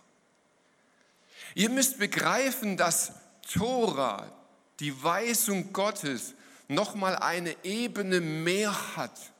Ihr 1.54 1.69
müsst 1.69 1.99
begreifen, 1.99 2.78
dass 2.78 3.12
Tora, 3.52 4.32
die 4.80 5.04
Weisung 5.04 5.73
Gottes, 5.73 6.36
nochmal 6.69 7.17
eine 7.17 7.56
Ebene 7.63 8.21
mehr 8.21 8.95
hat. 8.95 9.33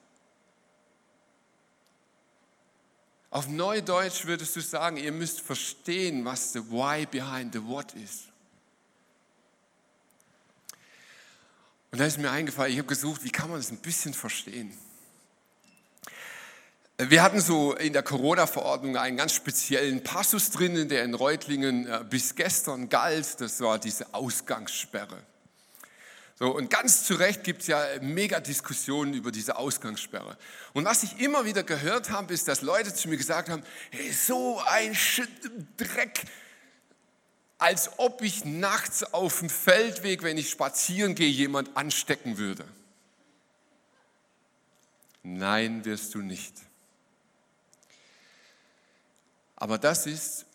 Auf 3.33 3.47
Neudeutsch 3.47 4.27
würdest 4.27 4.55
du 4.55 4.61
sagen, 4.61 4.95
ihr 4.95 5.11
müsst 5.11 5.41
verstehen, 5.41 6.23
was 6.23 6.53
the 6.53 6.59
why 6.69 7.07
behind 7.07 7.51
the 7.51 7.65
what 7.65 7.91
ist. 7.95 8.25
Und 11.91 11.97
da 11.97 12.05
ist 12.05 12.19
mir 12.19 12.29
eingefallen, 12.29 12.71
ich 12.71 12.77
habe 12.77 12.87
gesucht, 12.87 13.23
wie 13.23 13.31
kann 13.31 13.49
man 13.49 13.57
das 13.57 13.71
ein 13.71 13.77
bisschen 13.77 14.13
verstehen. 14.13 14.77
Wir 16.99 17.23
hatten 17.23 17.41
so 17.41 17.73
in 17.73 17.91
der 17.93 18.03
Corona-Verordnung 18.03 18.97
einen 18.97 19.17
ganz 19.17 19.33
speziellen 19.33 20.03
Passus 20.03 20.51
drinnen, 20.51 20.87
der 20.87 21.03
in 21.03 21.15
Reutlingen 21.15 21.87
äh, 21.87 22.05
bis 22.07 22.35
gestern 22.35 22.87
galt. 22.87 23.41
Das 23.41 23.59
war 23.61 23.79
diese 23.79 24.13
Ausgangssperre. 24.13 25.17
So, 26.43 26.53
und 26.53 26.69
ganz 26.69 27.06
zu 27.06 27.13
Recht 27.13 27.45
gibt 27.45 27.62
es 27.62 27.67
ja 27.67 27.82
mega 28.01 28.41
Diskussionen 28.41 29.13
über 29.13 29.32
diese 29.32 29.56
Ausgangssperre. 29.56 30.38
Und 30.73 30.84
was 30.84 31.03
ich 31.03 31.21
immer 31.21 31.45
wieder 31.45 31.63
gehört 31.63 32.10
habe, 32.10 32.34
ist, 32.34 32.49
dass 32.49 32.62
Leute 32.62 32.93
zu 32.93 33.08
mir 33.08 33.15
gesagt 33.15 33.47
haben, 33.47 33.63
hey, 33.91 34.12
so 34.12 34.60
ein 34.67 34.93
Dreck, 35.77 36.25
als 37.60 37.97
ob 37.97 38.21
ich 38.21 38.43
nachts 38.43 39.06
auf 39.13 39.39
dem 39.39 39.49
Feldweg, 39.49 40.21
wenn 40.21 40.38
ich 40.38 40.49
spazieren 40.49 41.15
gehe, 41.15 41.29
jemand 41.29 41.77
anstecken 41.77 42.38
würde. 42.38 42.65
Nein, 45.21 45.86
wirst 45.86 46.13
du 46.13 46.17
nicht. 46.17 46.56
Aber 49.56 49.77
das 49.77 50.08
ist, 50.08 50.45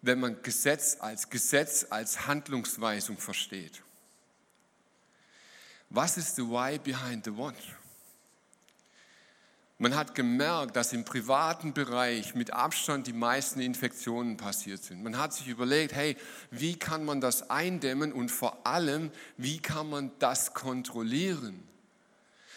wenn 0.00 0.20
man 0.20 0.40
Gesetz 0.40 0.96
als 1.00 1.28
Gesetz, 1.28 1.88
als 1.90 2.26
Handlungsweisung 2.26 3.18
versteht. 3.18 3.82
Was 5.90 6.16
ist 6.16 6.36
the 6.36 6.42
why 6.42 6.78
behind 6.78 7.24
the 7.24 7.36
what? 7.36 7.54
Man 9.78 9.96
hat 9.96 10.14
gemerkt, 10.14 10.76
dass 10.76 10.92
im 10.92 11.04
privaten 11.04 11.74
Bereich 11.74 12.34
mit 12.34 12.52
Abstand 12.52 13.06
die 13.06 13.12
meisten 13.12 13.60
Infektionen 13.60 14.36
passiert 14.36 14.82
sind. 14.82 15.02
Man 15.02 15.18
hat 15.18 15.32
sich 15.32 15.48
überlegt, 15.48 15.94
hey, 15.94 16.16
wie 16.50 16.76
kann 16.78 17.04
man 17.04 17.20
das 17.20 17.50
eindämmen 17.50 18.12
und 18.12 18.30
vor 18.30 18.66
allem, 18.66 19.10
wie 19.36 19.58
kann 19.58 19.90
man 19.90 20.12
das 20.20 20.54
kontrollieren? 20.54 21.62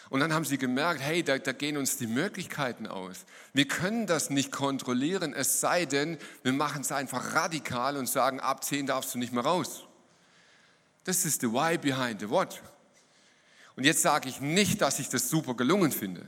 Und 0.10 0.22
dann 0.22 0.32
haben 0.32 0.46
sie 0.46 0.58
gemerkt, 0.58 1.02
hey, 1.02 1.24
da, 1.24 1.38
da, 1.38 1.52
gehen 1.52 1.76
uns 1.76 1.98
die 1.98 2.08
Möglichkeiten 2.08 2.88
aus. 2.88 3.26
Wir 3.52 3.68
können 3.68 4.08
das 4.08 4.30
nicht 4.30 4.52
kontrollieren, 4.52 5.34
es 5.34 5.60
sei 5.60 5.86
denn, 5.86 6.18
wir 6.44 6.54
machen 6.54 6.82
es 6.82 6.92
einfach 6.92 7.34
radikal 7.34 7.98
und 7.98 8.08
sagen, 8.08 8.40
ab 8.40 8.64
10 8.64 8.86
darfst 8.86 9.14
du 9.14 9.18
nicht 9.20 9.34
mehr 9.34 9.44
raus. 9.44 9.84
Das 11.04 11.26
ist 11.26 11.42
the 11.42 11.52
why 11.52 11.78
behind 11.78 12.22
the 12.22 12.30
what. 12.30 12.62
Und 13.78 13.86
jetzt 13.86 14.02
sage 14.02 14.28
ich 14.28 14.42
nicht, 14.42 14.82
dass 14.82 15.00
ich 15.00 15.08
das 15.08 15.30
super 15.30 15.54
gelungen 15.54 15.92
finde. 15.92 16.28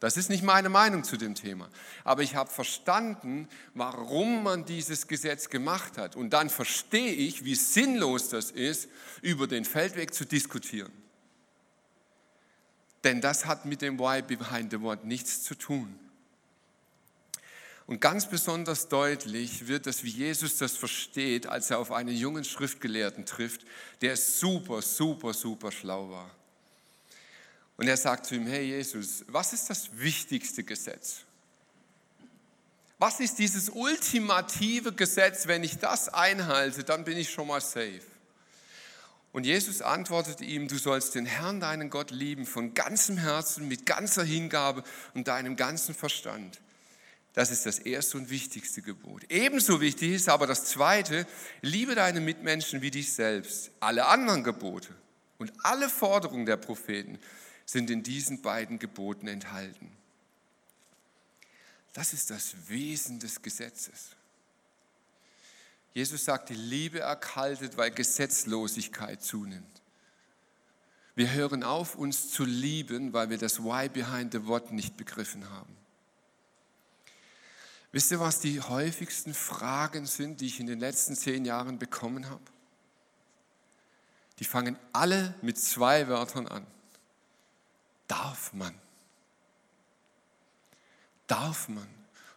Das 0.00 0.16
ist 0.16 0.28
nicht 0.28 0.42
meine 0.42 0.68
Meinung 0.68 1.04
zu 1.04 1.16
dem 1.16 1.34
Thema. 1.34 1.68
Aber 2.04 2.22
ich 2.22 2.34
habe 2.34 2.50
verstanden, 2.50 3.48
warum 3.74 4.42
man 4.42 4.64
dieses 4.64 5.06
Gesetz 5.06 5.48
gemacht 5.48 5.98
hat. 5.98 6.16
Und 6.16 6.30
dann 6.30 6.50
verstehe 6.50 7.12
ich, 7.12 7.44
wie 7.44 7.54
sinnlos 7.54 8.28
das 8.28 8.50
ist, 8.50 8.88
über 9.22 9.46
den 9.46 9.64
Feldweg 9.64 10.12
zu 10.12 10.24
diskutieren. 10.24 10.92
Denn 13.04 13.20
das 13.20 13.46
hat 13.46 13.64
mit 13.64 13.80
dem 13.80 13.98
Why 13.98 14.22
behind 14.22 14.72
the 14.72 14.80
Word 14.80 15.04
nichts 15.04 15.44
zu 15.44 15.54
tun. 15.54 15.98
Und 17.86 18.00
ganz 18.00 18.28
besonders 18.28 18.88
deutlich 18.88 19.68
wird 19.68 19.86
das, 19.86 20.02
wie 20.02 20.10
Jesus 20.10 20.58
das 20.58 20.76
versteht, 20.76 21.46
als 21.46 21.70
er 21.70 21.78
auf 21.78 21.90
einen 21.90 22.14
jungen 22.14 22.44
Schriftgelehrten 22.44 23.24
trifft, 23.24 23.64
der 24.02 24.16
super, 24.16 24.82
super, 24.82 25.32
super 25.32 25.72
schlau 25.72 26.10
war. 26.10 26.37
Und 27.78 27.86
er 27.86 27.96
sagt 27.96 28.26
zu 28.26 28.34
ihm, 28.34 28.46
hey 28.46 28.64
Jesus, 28.66 29.24
was 29.28 29.52
ist 29.52 29.70
das 29.70 29.88
wichtigste 29.92 30.64
Gesetz? 30.64 31.20
Was 32.98 33.20
ist 33.20 33.38
dieses 33.38 33.70
ultimative 33.70 34.92
Gesetz? 34.92 35.46
Wenn 35.46 35.62
ich 35.62 35.78
das 35.78 36.08
einhalte, 36.08 36.82
dann 36.82 37.04
bin 37.04 37.16
ich 37.16 37.30
schon 37.30 37.46
mal 37.46 37.60
safe. 37.60 38.02
Und 39.30 39.46
Jesus 39.46 39.80
antwortet 39.80 40.40
ihm, 40.40 40.66
du 40.66 40.76
sollst 40.76 41.14
den 41.14 41.24
Herrn, 41.24 41.60
deinen 41.60 41.88
Gott, 41.88 42.10
lieben 42.10 42.46
von 42.46 42.74
ganzem 42.74 43.16
Herzen, 43.16 43.68
mit 43.68 43.86
ganzer 43.86 44.24
Hingabe 44.24 44.82
und 45.14 45.28
deinem 45.28 45.54
ganzen 45.54 45.94
Verstand. 45.94 46.58
Das 47.34 47.52
ist 47.52 47.64
das 47.64 47.78
erste 47.78 48.18
und 48.18 48.30
wichtigste 48.30 48.82
Gebot. 48.82 49.22
Ebenso 49.28 49.80
wichtig 49.80 50.14
ist 50.14 50.28
aber 50.28 50.48
das 50.48 50.64
zweite, 50.64 51.28
liebe 51.62 51.94
deine 51.94 52.20
Mitmenschen 52.20 52.82
wie 52.82 52.90
dich 52.90 53.12
selbst. 53.12 53.70
Alle 53.78 54.06
anderen 54.06 54.42
Gebote 54.42 54.88
und 55.38 55.52
alle 55.62 55.88
Forderungen 55.88 56.46
der 56.46 56.56
Propheten 56.56 57.20
sind 57.68 57.90
in 57.90 58.02
diesen 58.02 58.40
beiden 58.40 58.78
Geboten 58.78 59.28
enthalten. 59.28 59.92
Das 61.92 62.14
ist 62.14 62.30
das 62.30 62.54
Wesen 62.68 63.20
des 63.20 63.42
Gesetzes. 63.42 64.16
Jesus 65.92 66.24
sagt, 66.24 66.48
die 66.48 66.54
Liebe 66.54 67.00
erkaltet, 67.00 67.76
weil 67.76 67.90
Gesetzlosigkeit 67.90 69.22
zunimmt. 69.22 69.82
Wir 71.14 71.30
hören 71.32 71.62
auf, 71.62 71.94
uns 71.94 72.30
zu 72.30 72.46
lieben, 72.46 73.12
weil 73.12 73.28
wir 73.28 73.36
das 73.36 73.62
Why 73.62 73.90
behind 73.90 74.32
the 74.32 74.46
Wort 74.46 74.72
nicht 74.72 74.96
begriffen 74.96 75.50
haben. 75.50 75.76
Wisst 77.92 78.10
ihr, 78.12 78.20
was 78.20 78.40
die 78.40 78.62
häufigsten 78.62 79.34
Fragen 79.34 80.06
sind, 80.06 80.40
die 80.40 80.46
ich 80.46 80.58
in 80.58 80.68
den 80.68 80.80
letzten 80.80 81.16
zehn 81.16 81.44
Jahren 81.44 81.78
bekommen 81.78 82.30
habe? 82.30 82.44
Die 84.38 84.44
fangen 84.44 84.78
alle 84.94 85.34
mit 85.42 85.58
zwei 85.58 86.08
Wörtern 86.08 86.46
an 86.46 86.66
darf 88.08 88.52
man. 88.52 88.74
Darf 91.26 91.68
man. 91.68 91.86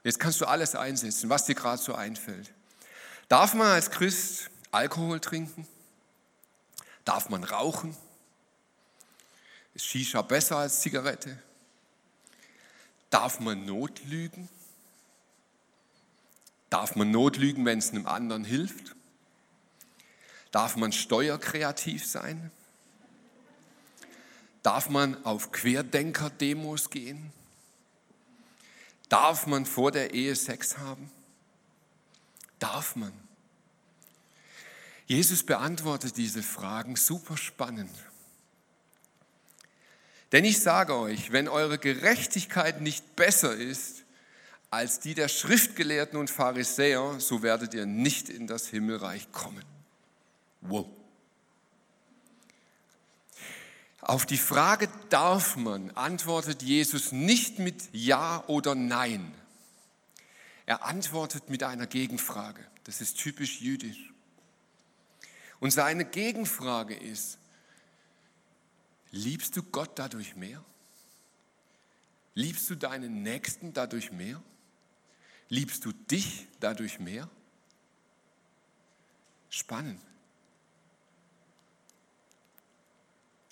Jetzt 0.03 0.19
kannst 0.19 0.41
du 0.41 0.45
alles 0.45 0.75
einsetzen, 0.75 1.29
was 1.29 1.45
dir 1.45 1.55
gerade 1.55 1.81
so 1.81 1.95
einfällt. 1.95 2.53
Darf 3.29 3.53
man 3.53 3.67
als 3.67 3.89
Christ 3.89 4.49
Alkohol 4.71 5.19
trinken? 5.19 5.67
Darf 7.05 7.29
man 7.29 7.43
rauchen? 7.43 7.95
Ist 9.73 9.85
Shisha 9.85 10.21
besser 10.21 10.57
als 10.57 10.81
Zigarette? 10.81 11.41
Darf 13.09 13.39
man 13.39 13.65
notlügen? 13.65 14.49
Darf 16.69 16.95
man 16.95 17.11
notlügen, 17.11 17.65
wenn 17.65 17.79
es 17.79 17.91
einem 17.91 18.07
anderen 18.07 18.43
hilft? 18.43 18.95
Darf 20.51 20.75
man 20.75 20.91
steuerkreativ 20.91 22.05
sein? 22.05 22.51
Darf 24.63 24.89
man 24.89 25.23
auf 25.25 25.51
Querdenker-Demos 25.51 26.89
gehen? 26.89 27.31
Darf 29.09 29.47
man 29.47 29.65
vor 29.65 29.91
der 29.91 30.13
Ehe 30.13 30.35
Sex 30.35 30.77
haben? 30.77 31.11
Darf 32.59 32.95
man? 32.95 33.11
Jesus 35.07 35.43
beantwortet 35.43 36.15
diese 36.15 36.43
Fragen 36.43 36.95
super 36.95 37.35
spannend. 37.35 37.91
Denn 40.31 40.45
ich 40.45 40.61
sage 40.61 40.95
euch, 40.95 41.33
wenn 41.33 41.49
eure 41.49 41.77
Gerechtigkeit 41.77 42.79
nicht 42.79 43.17
besser 43.17 43.53
ist 43.53 44.03
als 44.69 45.01
die 45.01 45.13
der 45.13 45.27
Schriftgelehrten 45.27 46.17
und 46.17 46.29
Pharisäer, 46.29 47.19
so 47.19 47.43
werdet 47.43 47.73
ihr 47.73 47.85
nicht 47.85 48.29
in 48.29 48.47
das 48.47 48.67
Himmelreich 48.67 49.29
kommen. 49.33 49.65
Wow. 50.61 50.87
Auf 54.01 54.25
die 54.25 54.37
Frage, 54.37 54.89
darf 55.09 55.55
man, 55.55 55.91
antwortet 55.91 56.63
Jesus 56.63 57.11
nicht 57.11 57.59
mit 57.59 57.89
Ja 57.93 58.43
oder 58.47 58.73
Nein. 58.73 59.33
Er 60.65 60.83
antwortet 60.85 61.49
mit 61.49 61.63
einer 61.63 61.85
Gegenfrage. 61.85 62.65
Das 62.83 62.99
ist 62.99 63.17
typisch 63.19 63.61
jüdisch. 63.61 64.11
Und 65.59 65.71
seine 65.71 66.05
Gegenfrage 66.05 66.95
ist, 66.95 67.37
liebst 69.11 69.55
du 69.55 69.63
Gott 69.63 69.91
dadurch 69.95 70.35
mehr? 70.35 70.63
Liebst 72.33 72.69
du 72.69 72.75
deinen 72.75 73.21
Nächsten 73.21 73.73
dadurch 73.73 74.11
mehr? 74.11 74.41
Liebst 75.49 75.85
du 75.85 75.91
dich 75.91 76.47
dadurch 76.59 76.99
mehr? 76.99 77.29
Spannend. 79.49 79.99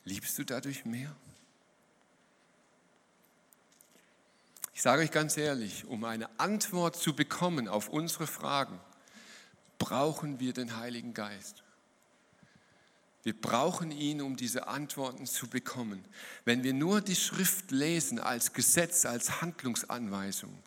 Liebst 0.10 0.40
du 0.40 0.44
dadurch 0.44 0.86
mehr? 0.86 1.16
Ich 4.74 4.82
sage 4.82 5.04
euch 5.04 5.12
ganz 5.12 5.38
ehrlich, 5.38 5.86
um 5.86 6.04
eine 6.04 6.28
Antwort 6.40 6.96
zu 6.96 7.16
bekommen 7.16 7.68
auf 7.68 7.90
unsere 7.90 8.26
Fragen, 8.26 8.80
brauchen 9.78 10.40
wir 10.40 10.54
den 10.54 10.78
Heiligen 10.78 11.14
Geist. 11.14 11.62
Wir 13.22 13.40
brauchen 13.40 13.92
ihn, 13.92 14.24
um 14.24 14.36
diese 14.36 14.68
Antworten 14.68 15.28
zu 15.28 15.48
bekommen. 15.48 16.04
Wenn 16.44 16.64
wir 16.64 16.74
nur 16.74 17.02
die 17.02 17.16
Schrift 17.16 17.70
lesen 17.70 18.18
als 18.18 18.54
Gesetz, 18.54 19.06
als 19.06 19.42
Handlungsanweisung, 19.42 20.58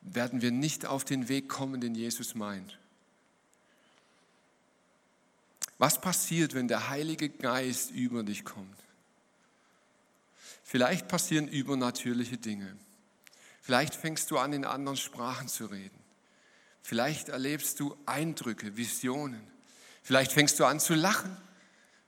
werden 0.00 0.40
wir 0.40 0.52
nicht 0.52 0.86
auf 0.86 1.04
den 1.04 1.28
Weg 1.28 1.50
kommen, 1.50 1.82
den 1.82 1.94
Jesus 1.94 2.34
meint. 2.34 2.78
Was 5.78 6.00
passiert, 6.00 6.54
wenn 6.54 6.68
der 6.68 6.88
Heilige 6.88 7.28
Geist 7.28 7.90
über 7.90 8.22
dich 8.22 8.44
kommt? 8.44 8.78
Vielleicht 10.62 11.08
passieren 11.08 11.48
übernatürliche 11.48 12.38
Dinge. 12.38 12.76
Vielleicht 13.60 13.94
fängst 13.94 14.30
du 14.30 14.38
an, 14.38 14.52
in 14.52 14.64
anderen 14.64 14.96
Sprachen 14.96 15.48
zu 15.48 15.66
reden. 15.66 15.98
Vielleicht 16.82 17.28
erlebst 17.28 17.80
du 17.80 17.96
Eindrücke, 18.06 18.76
Visionen. 18.76 19.40
Vielleicht 20.02 20.32
fängst 20.32 20.60
du 20.60 20.66
an 20.66 20.80
zu 20.80 20.94
lachen, 20.94 21.34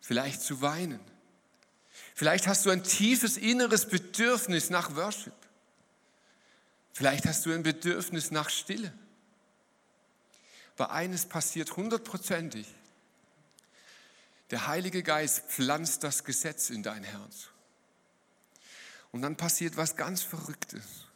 vielleicht 0.01 0.43
zu 0.43 0.61
weinen. 0.61 1.01
Vielleicht 2.15 2.47
hast 2.47 2.67
du 2.67 2.71
ein 2.71 2.83
tiefes 2.83 3.37
inneres 3.37 3.87
Bedürfnis 3.87 4.71
nach 4.71 4.95
Worship. 4.97 5.33
Vielleicht 6.93 7.27
hast 7.27 7.47
du 7.47 7.53
ein 7.53 7.63
Bedürfnis 7.63 8.31
nach 8.31 8.51
Stille. 8.51 8.93
Aber 10.77 10.93
eines 10.93 11.27
passiert 11.27 11.77
hundertprozentig. 11.77 12.67
Der 14.51 14.67
Heilige 14.67 15.03
Geist 15.03 15.45
pflanzt 15.49 16.05
das 16.05 16.25
Gesetz 16.25 16.71
in 16.71 16.83
dein 16.83 17.03
Herz. 17.03 17.49
Und 19.13 19.23
dann 19.23 19.37
passiert 19.37 19.77
was 19.77 19.97
ganz 19.97 20.23
Verrücktes. 20.23 21.07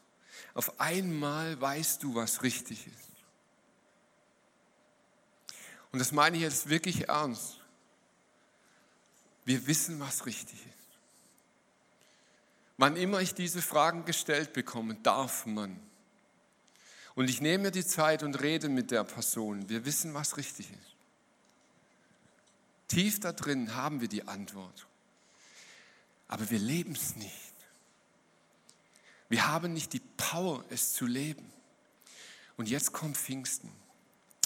Auf 0.55 0.81
einmal 0.81 1.61
weißt 1.61 2.03
du, 2.03 2.15
was 2.15 2.43
richtig 2.43 2.87
ist. 2.87 3.11
Und 5.93 5.99
das 5.99 6.13
meine 6.13 6.37
ich 6.37 6.43
jetzt 6.43 6.69
wirklich 6.69 7.09
ernst. 7.09 7.61
Wir 9.45 9.67
wissen, 9.67 10.01
was 10.01 10.27
richtig 10.27 10.59
ist. 10.67 10.71
Wann 12.77 12.97
immer 12.97 13.21
ich 13.21 13.35
diese 13.35 13.63
Fragen 13.63 14.05
gestellt 14.05 14.53
bekomme, 14.53 14.95
darf 14.95 15.47
man. 15.47 15.79
Und 17.15 17.29
ich 17.29 17.41
nehme 17.41 17.65
mir 17.65 17.71
die 17.71 17.85
Zeit 17.85 18.23
und 18.23 18.41
rede 18.41 18.69
mit 18.69 18.91
der 18.91 19.05
Person. 19.05 19.69
Wir 19.69 19.85
wissen, 19.85 20.15
was 20.15 20.37
richtig 20.37 20.71
ist. 20.71 20.90
Tief 22.91 23.21
da 23.21 23.31
drin 23.31 23.77
haben 23.77 24.01
wir 24.01 24.09
die 24.09 24.27
Antwort. 24.27 24.89
Aber 26.27 26.51
wir 26.51 26.59
leben 26.59 26.93
es 26.93 27.15
nicht. 27.15 27.55
Wir 29.29 29.47
haben 29.47 29.73
nicht 29.73 29.93
die 29.93 30.03
Power, 30.17 30.65
es 30.71 30.93
zu 30.93 31.07
leben. 31.07 31.53
Und 32.57 32.69
jetzt 32.69 32.93
kommt 32.93 33.17
Pfingsten. 33.17 33.71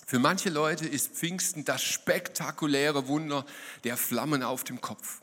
Für 0.07 0.19
manche 0.19 0.51
Leute 0.51 0.87
ist 0.87 1.15
Pfingsten 1.15 1.65
das 1.65 1.83
spektakuläre 1.83 3.09
Wunder 3.09 3.47
der 3.85 3.97
Flammen 3.97 4.43
auf 4.43 4.63
dem 4.63 4.83
Kopf. 4.83 5.23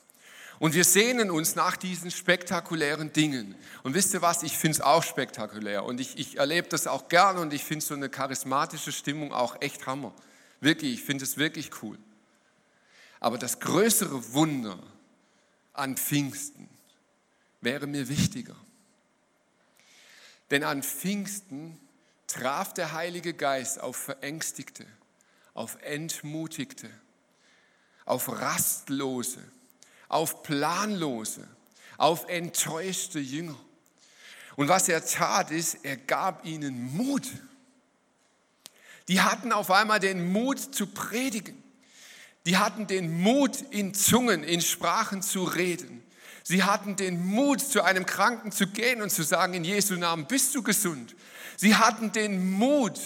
Und 0.57 0.74
wir 0.74 0.84
sehnen 0.84 1.30
uns 1.30 1.53
nach 1.53 1.78
diesen 1.78 2.09
spektakulären 2.09 3.13
Dingen. 3.13 3.53
Und 3.84 3.93
wisst 3.93 4.15
ihr 4.15 4.24
was, 4.24 4.41
ich 4.41 4.57
finde 4.57 4.78
es 4.78 4.82
auch 4.82 5.03
spektakulär. 5.03 5.86
Und 5.86 5.99
ich, 5.99 6.17
ich 6.17 6.39
erlebe 6.39 6.69
das 6.69 6.88
auch 6.88 7.07
gerne 7.07 7.39
und 7.39 7.53
ich 7.53 7.63
finde 7.63 7.86
so 7.86 7.93
eine 7.93 8.09
charismatische 8.09 8.91
Stimmung 8.91 9.32
auch 9.32 9.61
echt 9.61 9.86
Hammer. 9.86 10.11
Wirklich, 10.59 10.95
ich 10.95 11.03
finde 11.03 11.24
es 11.24 11.38
wirklich 11.38 11.69
cool. 11.84 11.99
Aber 13.22 13.38
das 13.38 13.59
größere 13.59 14.34
Wunder 14.34 14.78
an 15.74 15.95
Pfingsten 15.95 16.67
wäre 17.61 17.88
mir 17.88 18.09
wichtiger. 18.09 18.55
Denn 20.49 20.63
an 20.63 20.84
Pfingsten 20.84 21.80
traf 22.28 22.74
der 22.74 22.91
Heilige 22.91 23.34
Geist 23.34 23.80
auf 23.80 23.95
Verängstigte, 23.95 24.86
auf 25.53 25.78
Entmutigte, 25.84 26.89
auf 28.05 28.28
Rastlose, 28.28 29.43
auf 30.09 30.41
Planlose, 30.43 31.47
auf 31.97 32.28
enttäuschte 32.28 33.19
Jünger. 33.19 33.57
Und 34.55 34.67
was 34.67 34.89
er 34.89 35.05
tat, 35.05 35.51
ist, 35.51 35.86
er 35.86 35.95
gab 35.95 36.43
ihnen 36.43 36.97
Mut. 36.97 37.28
Die 39.07 39.22
hatten 39.22 39.51
auf 39.51 39.69
einmal 39.69 39.99
den 39.99 40.32
Mut 40.32 40.59
zu 40.74 40.88
predigen. 40.88 41.61
Die 42.45 42.57
hatten 42.57 42.87
den 42.87 43.21
Mut, 43.21 43.61
in 43.69 43.93
Zungen, 43.93 44.43
in 44.43 44.61
Sprachen 44.61 45.21
zu 45.21 45.43
reden. 45.43 46.03
Sie 46.43 46.63
hatten 46.63 46.95
den 46.95 47.23
Mut, 47.23 47.61
zu 47.61 47.83
einem 47.83 48.05
Kranken 48.05 48.51
zu 48.51 48.67
gehen 48.67 49.01
und 49.01 49.11
zu 49.11 49.23
sagen, 49.23 49.53
in 49.53 49.63
Jesu 49.63 49.95
Namen 49.95 50.25
bist 50.25 50.55
du 50.55 50.63
gesund. 50.63 51.15
Sie 51.55 51.75
hatten 51.75 52.11
den 52.11 52.51
Mut, 52.51 52.99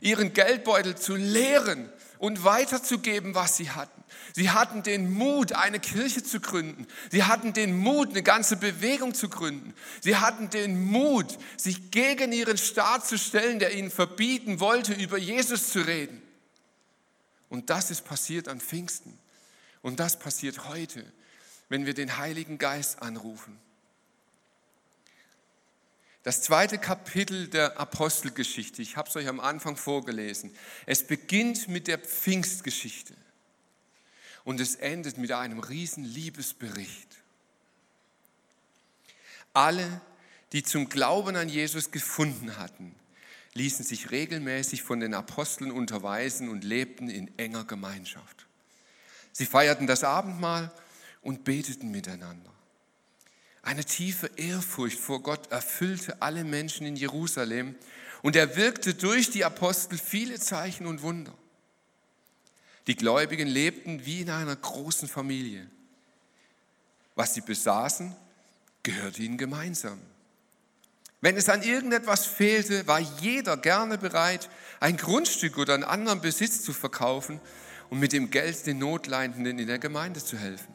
ihren 0.00 0.34
Geldbeutel 0.34 0.96
zu 0.96 1.16
leeren 1.16 1.88
und 2.18 2.44
weiterzugeben, 2.44 3.34
was 3.34 3.56
sie 3.56 3.70
hatten. 3.70 4.02
Sie 4.34 4.50
hatten 4.50 4.82
den 4.82 5.12
Mut, 5.12 5.52
eine 5.52 5.80
Kirche 5.80 6.22
zu 6.22 6.40
gründen. 6.40 6.86
Sie 7.10 7.24
hatten 7.24 7.52
den 7.52 7.76
Mut, 7.76 8.10
eine 8.10 8.22
ganze 8.22 8.56
Bewegung 8.56 9.14
zu 9.14 9.28
gründen. 9.28 9.74
Sie 10.00 10.16
hatten 10.16 10.48
den 10.48 10.84
Mut, 10.84 11.38
sich 11.56 11.90
gegen 11.90 12.32
ihren 12.32 12.56
Staat 12.58 13.06
zu 13.06 13.18
stellen, 13.18 13.58
der 13.58 13.74
ihnen 13.74 13.90
verbieten 13.90 14.60
wollte, 14.60 14.94
über 14.94 15.18
Jesus 15.18 15.70
zu 15.70 15.80
reden. 15.80 16.21
Und 17.52 17.68
das 17.68 17.90
ist 17.90 18.06
passiert 18.06 18.48
an 18.48 18.62
Pfingsten. 18.62 19.18
Und 19.82 20.00
das 20.00 20.18
passiert 20.18 20.70
heute, 20.70 21.04
wenn 21.68 21.84
wir 21.84 21.92
den 21.92 22.16
Heiligen 22.16 22.56
Geist 22.56 23.02
anrufen. 23.02 23.60
Das 26.22 26.40
zweite 26.40 26.78
Kapitel 26.78 27.48
der 27.48 27.78
Apostelgeschichte, 27.78 28.80
ich 28.80 28.96
habe 28.96 29.10
es 29.10 29.16
euch 29.16 29.28
am 29.28 29.38
Anfang 29.38 29.76
vorgelesen, 29.76 30.56
es 30.86 31.06
beginnt 31.06 31.68
mit 31.68 31.88
der 31.88 31.98
Pfingstgeschichte 31.98 33.14
und 34.44 34.58
es 34.58 34.76
endet 34.76 35.18
mit 35.18 35.30
einem 35.30 35.58
riesen 35.58 36.04
Liebesbericht. 36.04 37.18
Alle, 39.52 40.00
die 40.52 40.62
zum 40.62 40.88
Glauben 40.88 41.36
an 41.36 41.50
Jesus 41.50 41.90
gefunden 41.90 42.56
hatten, 42.56 42.94
ließen 43.54 43.84
sich 43.84 44.10
regelmäßig 44.10 44.82
von 44.82 45.00
den 45.00 45.14
Aposteln 45.14 45.70
unterweisen 45.70 46.48
und 46.48 46.64
lebten 46.64 47.10
in 47.10 47.36
enger 47.38 47.64
Gemeinschaft. 47.64 48.46
Sie 49.32 49.46
feierten 49.46 49.86
das 49.86 50.04
Abendmahl 50.04 50.70
und 51.20 51.44
beteten 51.44 51.90
miteinander. 51.90 52.50
Eine 53.62 53.84
tiefe 53.84 54.30
Ehrfurcht 54.36 54.98
vor 54.98 55.22
Gott 55.22 55.50
erfüllte 55.52 56.20
alle 56.20 56.44
Menschen 56.44 56.86
in 56.86 56.96
Jerusalem 56.96 57.76
und 58.22 58.36
er 58.36 58.56
wirkte 58.56 58.94
durch 58.94 59.30
die 59.30 59.44
Apostel 59.44 59.98
viele 59.98 60.38
Zeichen 60.40 60.86
und 60.86 61.02
Wunder. 61.02 61.34
Die 62.86 62.96
Gläubigen 62.96 63.46
lebten 63.46 64.04
wie 64.04 64.22
in 64.22 64.30
einer 64.30 64.56
großen 64.56 65.08
Familie. 65.08 65.68
Was 67.14 67.34
sie 67.34 67.40
besaßen, 67.40 68.16
gehörte 68.82 69.22
ihnen 69.22 69.38
gemeinsam. 69.38 70.00
Wenn 71.22 71.36
es 71.36 71.48
an 71.48 71.62
irgendetwas 71.62 72.26
fehlte, 72.26 72.86
war 72.88 72.98
jeder 72.98 73.56
gerne 73.56 73.96
bereit, 73.96 74.50
ein 74.80 74.96
Grundstück 74.96 75.56
oder 75.56 75.74
einen 75.74 75.84
anderen 75.84 76.20
Besitz 76.20 76.62
zu 76.62 76.72
verkaufen 76.72 77.40
und 77.90 78.00
mit 78.00 78.12
dem 78.12 78.30
Geld 78.30 78.66
den 78.66 78.78
Notleidenden 78.78 79.60
in 79.60 79.68
der 79.68 79.78
Gemeinde 79.78 80.22
zu 80.22 80.36
helfen. 80.36 80.74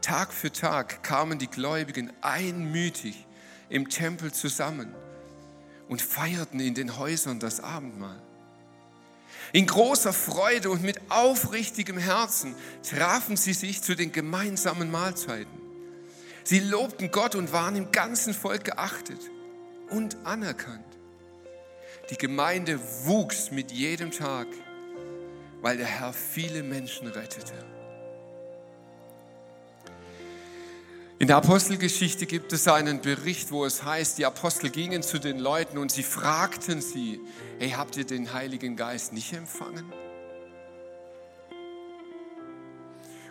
Tag 0.00 0.32
für 0.32 0.52
Tag 0.52 1.02
kamen 1.02 1.40
die 1.40 1.48
Gläubigen 1.48 2.12
einmütig 2.20 3.26
im 3.68 3.88
Tempel 3.88 4.32
zusammen 4.32 4.94
und 5.88 6.00
feierten 6.00 6.60
in 6.60 6.74
den 6.74 6.96
Häusern 6.96 7.40
das 7.40 7.58
Abendmahl. 7.58 8.22
In 9.52 9.66
großer 9.66 10.12
Freude 10.12 10.70
und 10.70 10.84
mit 10.84 11.00
aufrichtigem 11.10 11.98
Herzen 11.98 12.54
trafen 12.88 13.36
sie 13.36 13.54
sich 13.54 13.82
zu 13.82 13.96
den 13.96 14.12
gemeinsamen 14.12 14.88
Mahlzeiten. 14.88 15.63
Sie 16.44 16.60
lobten 16.60 17.10
Gott 17.10 17.34
und 17.34 17.52
waren 17.52 17.74
im 17.74 17.90
ganzen 17.90 18.34
Volk 18.34 18.64
geachtet 18.64 19.30
und 19.88 20.16
anerkannt. 20.24 20.84
Die 22.10 22.18
Gemeinde 22.18 22.78
wuchs 23.04 23.50
mit 23.50 23.72
jedem 23.72 24.10
Tag, 24.10 24.46
weil 25.62 25.78
der 25.78 25.86
Herr 25.86 26.12
viele 26.12 26.62
Menschen 26.62 27.08
rettete. 27.08 27.54
In 31.18 31.28
der 31.28 31.38
Apostelgeschichte 31.38 32.26
gibt 32.26 32.52
es 32.52 32.68
einen 32.68 33.00
Bericht, 33.00 33.50
wo 33.50 33.64
es 33.64 33.82
heißt, 33.82 34.18
die 34.18 34.26
Apostel 34.26 34.68
gingen 34.68 35.02
zu 35.02 35.18
den 35.18 35.38
Leuten 35.38 35.78
und 35.78 35.90
sie 35.90 36.02
fragten 36.02 36.82
sie, 36.82 37.20
hey, 37.58 37.70
habt 37.70 37.96
ihr 37.96 38.04
den 38.04 38.34
Heiligen 38.34 38.76
Geist 38.76 39.14
nicht 39.14 39.32
empfangen? 39.32 39.90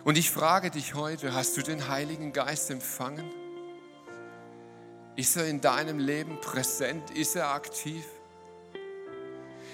Und 0.04 0.18
ich 0.18 0.30
frage 0.30 0.70
dich 0.70 0.94
heute, 0.94 1.32
hast 1.32 1.56
du 1.56 1.62
den 1.62 1.88
Heiligen 1.88 2.34
Geist 2.34 2.70
empfangen? 2.70 3.24
Ist 5.16 5.36
er 5.36 5.46
in 5.46 5.62
deinem 5.62 5.98
Leben 5.98 6.38
präsent? 6.42 7.10
Ist 7.10 7.36
er 7.36 7.54
aktiv? 7.54 8.04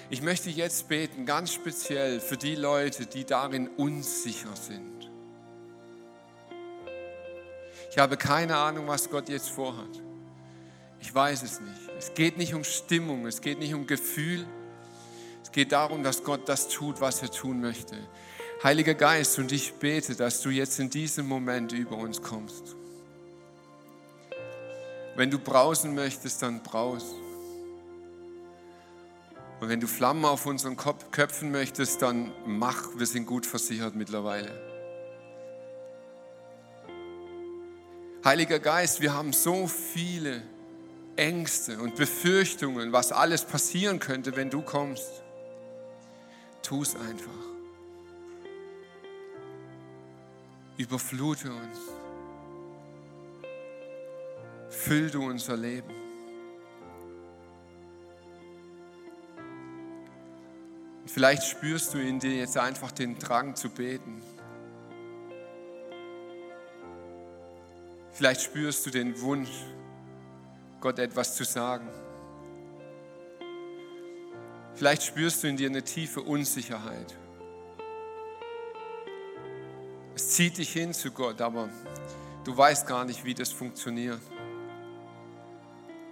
Ich 0.08 0.22
möchte 0.22 0.48
jetzt 0.48 0.88
beten, 0.88 1.26
ganz 1.26 1.52
speziell 1.52 2.20
für 2.20 2.36
die 2.36 2.54
Leute, 2.54 3.06
die 3.06 3.24
darin 3.24 3.68
unsicher 3.76 4.54
sind. 4.54 5.10
Ich 7.90 7.98
habe 7.98 8.16
keine 8.16 8.56
Ahnung, 8.56 8.86
was 8.86 9.10
Gott 9.10 9.28
jetzt 9.28 9.50
vorhat. 9.50 10.00
Ich 11.00 11.12
weiß 11.12 11.42
es 11.42 11.60
nicht. 11.60 11.90
Es 11.98 12.14
geht 12.14 12.38
nicht 12.38 12.54
um 12.54 12.62
Stimmung, 12.62 13.26
es 13.26 13.40
geht 13.40 13.58
nicht 13.58 13.74
um 13.74 13.86
Gefühl. 13.88 14.46
Es 15.42 15.50
geht 15.50 15.72
darum, 15.72 16.04
dass 16.04 16.22
Gott 16.22 16.48
das 16.48 16.68
tut, 16.68 17.00
was 17.00 17.20
er 17.20 17.32
tun 17.32 17.60
möchte. 17.60 17.96
Heiliger 18.62 18.92
Geist, 18.92 19.38
und 19.38 19.52
ich 19.52 19.72
bete, 19.72 20.14
dass 20.14 20.42
du 20.42 20.50
jetzt 20.50 20.78
in 20.80 20.90
diesem 20.90 21.26
Moment 21.26 21.72
über 21.72 21.96
uns 21.96 22.20
kommst. 22.20 22.76
Wenn 25.16 25.30
du 25.30 25.38
brausen 25.38 25.94
möchtest, 25.94 26.42
dann 26.42 26.62
braus. 26.62 27.04
Und 29.60 29.68
wenn 29.70 29.80
du 29.80 29.86
Flammen 29.86 30.26
auf 30.26 30.44
unseren 30.44 30.76
Kopf 30.76 31.10
köpfen 31.10 31.50
möchtest, 31.50 32.02
dann 32.02 32.32
mach. 32.44 32.98
Wir 32.98 33.06
sind 33.06 33.24
gut 33.24 33.46
versichert 33.46 33.94
mittlerweile. 33.94 34.50
Heiliger 38.22 38.58
Geist, 38.58 39.00
wir 39.00 39.14
haben 39.14 39.32
so 39.32 39.66
viele 39.68 40.42
Ängste 41.16 41.78
und 41.78 41.96
Befürchtungen, 41.96 42.92
was 42.92 43.10
alles 43.10 43.42
passieren 43.42 43.98
könnte, 44.00 44.36
wenn 44.36 44.50
du 44.50 44.60
kommst. 44.60 45.22
Tu 46.62 46.82
es 46.82 46.94
einfach. 46.94 47.49
Überflute 50.80 51.52
uns. 51.52 51.78
Füll 54.70 55.10
du 55.10 55.22
unser 55.26 55.54
Leben. 55.54 55.90
Und 61.02 61.10
vielleicht 61.10 61.42
spürst 61.42 61.92
du 61.92 61.98
in 61.98 62.18
dir 62.18 62.34
jetzt 62.34 62.56
einfach 62.56 62.92
den 62.92 63.18
Drang 63.18 63.54
zu 63.56 63.68
beten. 63.68 64.22
Vielleicht 68.12 68.40
spürst 68.40 68.86
du 68.86 68.90
den 68.90 69.20
Wunsch, 69.20 69.66
Gott 70.80 70.98
etwas 70.98 71.36
zu 71.36 71.44
sagen. 71.44 71.90
Vielleicht 74.76 75.02
spürst 75.02 75.42
du 75.42 75.48
in 75.48 75.58
dir 75.58 75.68
eine 75.68 75.82
tiefe 75.82 76.22
Unsicherheit. 76.22 77.19
Es 80.14 80.30
zieht 80.30 80.58
dich 80.58 80.72
hin 80.72 80.92
zu 80.92 81.10
Gott, 81.10 81.40
aber 81.40 81.68
du 82.44 82.56
weißt 82.56 82.86
gar 82.86 83.04
nicht, 83.04 83.24
wie 83.24 83.34
das 83.34 83.52
funktioniert. 83.52 84.20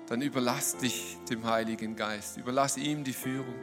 Dann 0.09 0.23
überlass 0.23 0.77
dich 0.77 1.19
dem 1.29 1.45
Heiligen 1.45 1.95
Geist, 1.95 2.39
überlass 2.39 2.77
ihm 2.77 3.05
die 3.05 3.13
Führung. 3.13 3.55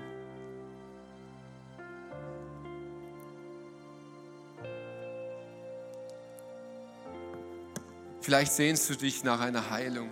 Vielleicht 8.22 8.54
sehnst 8.54 8.90
du 8.90 8.96
dich 8.96 9.24
nach 9.24 9.40
einer 9.40 9.70
Heilung. 9.70 10.10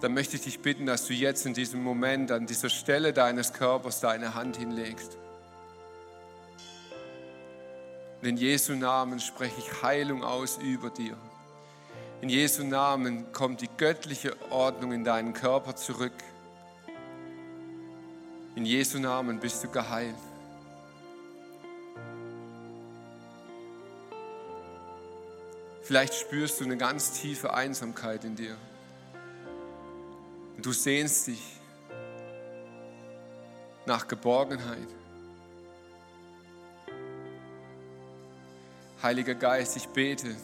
Dann 0.00 0.14
möchte 0.14 0.36
ich 0.36 0.42
dich 0.42 0.60
bitten, 0.60 0.86
dass 0.86 1.06
du 1.06 1.14
jetzt 1.14 1.46
in 1.46 1.54
diesem 1.54 1.82
Moment 1.82 2.30
an 2.30 2.46
dieser 2.46 2.68
Stelle 2.68 3.12
deines 3.12 3.52
Körpers 3.52 3.98
deine 3.98 4.34
Hand 4.34 4.56
hinlegst. 4.56 5.18
Und 8.20 8.28
in 8.28 8.36
Jesu 8.36 8.74
Namen 8.74 9.20
spreche 9.20 9.58
ich 9.58 9.82
Heilung 9.82 10.24
aus 10.24 10.58
über 10.58 10.90
dir. 10.90 11.16
In 12.20 12.28
Jesu 12.28 12.64
Namen 12.64 13.32
kommt 13.32 13.60
die 13.60 13.70
göttliche 13.76 14.34
Ordnung 14.50 14.92
in 14.92 15.04
deinen 15.04 15.34
Körper 15.34 15.76
zurück. 15.76 16.12
In 18.56 18.64
Jesu 18.64 18.98
Namen 18.98 19.38
bist 19.38 19.62
du 19.62 19.68
geheilt. 19.68 20.16
Vielleicht 25.82 26.14
spürst 26.14 26.60
du 26.60 26.64
eine 26.64 26.76
ganz 26.76 27.12
tiefe 27.12 27.54
Einsamkeit 27.54 28.24
in 28.24 28.34
dir. 28.34 28.56
Und 30.56 30.66
du 30.66 30.72
sehnst 30.72 31.28
dich 31.28 31.40
nach 33.86 34.08
Geborgenheit. 34.08 34.88
Heiliger 39.02 39.34
Geist, 39.34 39.76
ich 39.76 39.86
bete, 39.88 40.34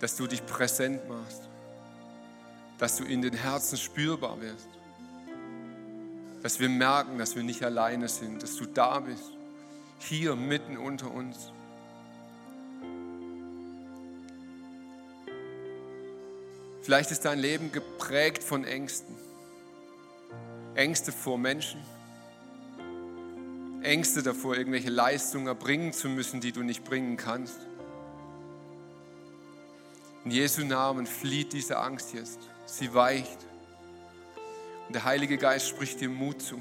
dass 0.00 0.16
du 0.16 0.26
dich 0.26 0.44
präsent 0.46 1.08
machst, 1.08 1.48
dass 2.78 2.96
du 2.96 3.04
in 3.04 3.22
den 3.22 3.34
Herzen 3.34 3.76
spürbar 3.76 4.40
wirst, 4.40 4.68
dass 6.42 6.60
wir 6.60 6.68
merken, 6.68 7.18
dass 7.18 7.34
wir 7.34 7.42
nicht 7.42 7.64
alleine 7.64 8.08
sind, 8.08 8.42
dass 8.42 8.56
du 8.56 8.66
da 8.66 9.00
bist, 9.00 9.32
hier 9.98 10.36
mitten 10.36 10.76
unter 10.76 11.10
uns. 11.10 11.50
Vielleicht 16.82 17.10
ist 17.10 17.24
dein 17.24 17.38
Leben 17.38 17.72
geprägt 17.72 18.44
von 18.44 18.62
Ängsten. 18.64 19.16
Ängste 20.74 21.12
vor 21.12 21.38
Menschen, 21.38 21.80
Ängste 23.84 24.22
davor, 24.22 24.56
irgendwelche 24.56 24.90
Leistungen 24.90 25.46
erbringen 25.46 25.92
zu 25.92 26.08
müssen, 26.08 26.40
die 26.40 26.52
du 26.52 26.62
nicht 26.62 26.84
bringen 26.84 27.16
kannst. 27.16 27.58
In 30.24 30.30
Jesu 30.30 30.64
Namen 30.64 31.06
flieht 31.06 31.52
diese 31.52 31.78
Angst 31.78 32.14
jetzt. 32.14 32.40
Sie 32.66 32.94
weicht. 32.94 33.38
Und 34.86 34.94
der 34.94 35.04
Heilige 35.04 35.36
Geist 35.36 35.68
spricht 35.68 36.00
dir 36.00 36.08
Mut 36.08 36.40
zu. 36.40 36.60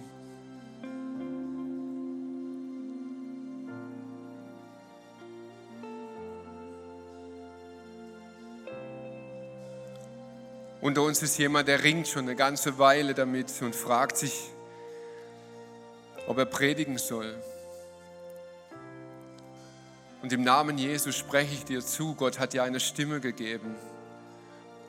Unter 10.82 11.04
uns 11.04 11.24
ist 11.24 11.38
jemand, 11.38 11.70
der 11.70 11.82
ringt 11.86 12.10
schon 12.10 12.24
eine 12.24 12.36
ganze 12.36 12.78
Weile 12.78 13.14
damit 13.14 13.50
und 13.62 13.74
fragt 13.74 14.18
sich, 14.18 14.53
ob 16.28 16.38
er 16.38 16.46
predigen 16.46 16.98
soll. 16.98 17.36
Und 20.22 20.32
im 20.32 20.44
Namen 20.44 20.78
Jesu 20.78 21.12
spreche 21.12 21.54
ich 21.54 21.66
dir 21.66 21.82
zu, 21.82 22.16
Gott 22.16 22.40
hat 22.40 22.54
dir 22.54 22.64
eine 22.64 22.80
Stimme 22.80 23.20
gegeben. 23.20 23.76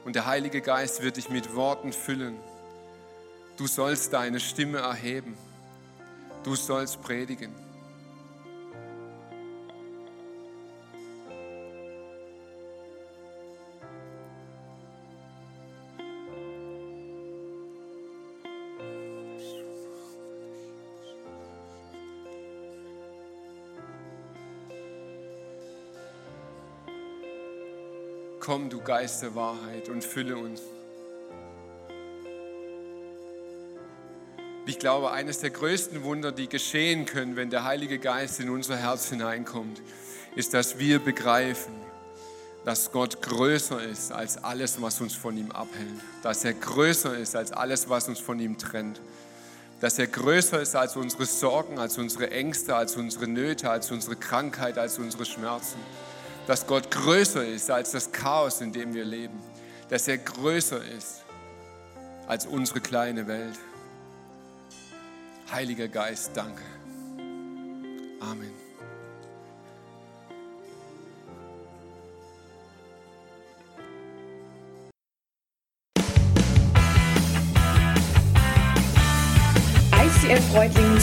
Und 0.05 0.14
der 0.14 0.26
Heilige 0.26 0.61
Geist 0.61 1.03
wird 1.03 1.16
dich 1.16 1.28
mit 1.30 1.57
Worten 1.57 1.93
füllen. 1.93 2.37
Du 3.57 3.66
sollst 3.66 4.12
deine 4.12 4.39
Stimme 4.39 4.78
erheben. 4.78 5.37
Du 6.45 6.55
sollst 6.55 7.03
predigen. 7.03 7.64
Komm, 28.45 28.68
du 28.68 28.78
Geist 28.82 29.22
der 29.22 29.34
Wahrheit, 29.34 29.88
und 29.88 30.05
fülle 30.05 30.36
uns. 30.36 30.61
Ich 34.66 34.78
glaube, 34.78 35.12
eines 35.12 35.38
der 35.38 35.49
größten 35.49 36.03
Wunder, 36.03 36.30
die 36.30 36.47
geschehen 36.47 37.07
können, 37.07 37.36
wenn 37.36 37.49
der 37.49 37.64
Heilige 37.64 37.99
Geist 37.99 38.40
in 38.40 38.51
unser 38.51 38.76
Herz 38.76 39.09
hineinkommt, 39.09 39.80
ist, 40.36 40.53
dass 40.53 40.78
wir 40.78 40.99
begreifen, 40.99 41.72
dass 42.66 42.92
Gott 42.92 43.22
größer 43.22 43.82
ist 43.82 44.12
als 44.12 44.36
alles, 44.45 44.82
was 44.82 45.01
uns 45.01 45.14
von 45.14 45.38
ihm 45.38 45.51
abhält. 45.51 45.88
Dass 46.22 46.45
er 46.45 46.53
größer 46.53 47.16
ist 47.16 47.36
als 47.36 47.51
alles, 47.51 47.88
was 47.88 48.09
uns 48.09 48.20
von 48.20 48.38
ihm 48.40 48.59
trennt. 48.59 49.01
Dass 49.80 49.99
er 49.99 50.07
größer 50.07 50.61
ist 50.61 50.76
als 50.76 50.97
unsere 50.97 51.24
Sorgen, 51.24 51.78
als 51.78 51.97
unsere 51.97 52.30
Ängste, 52.30 52.76
als 52.76 52.97
unsere 52.97 53.26
Nöte, 53.26 53.70
als 53.70 53.90
unsere 53.90 54.16
Krankheit, 54.16 54.76
als 54.76 54.99
unsere 54.99 55.24
Schmerzen 55.24 55.78
dass 56.47 56.66
Gott 56.66 56.90
größer 56.90 57.47
ist 57.47 57.70
als 57.70 57.92
das 57.92 58.12
Chaos, 58.12 58.61
in 58.61 58.72
dem 58.72 58.95
wir 58.95 59.05
leben, 59.05 59.40
dass 59.88 60.09
er 60.09 60.18
größer 60.18 60.82
ist 60.84 61.22
als 62.26 62.47
unsere 62.47 62.80
kleine 62.80 63.26
Welt. 63.26 63.59
Heiliger 65.51 65.88
Geist, 65.88 66.30
danke. 66.34 66.62
Amen. 68.20 68.64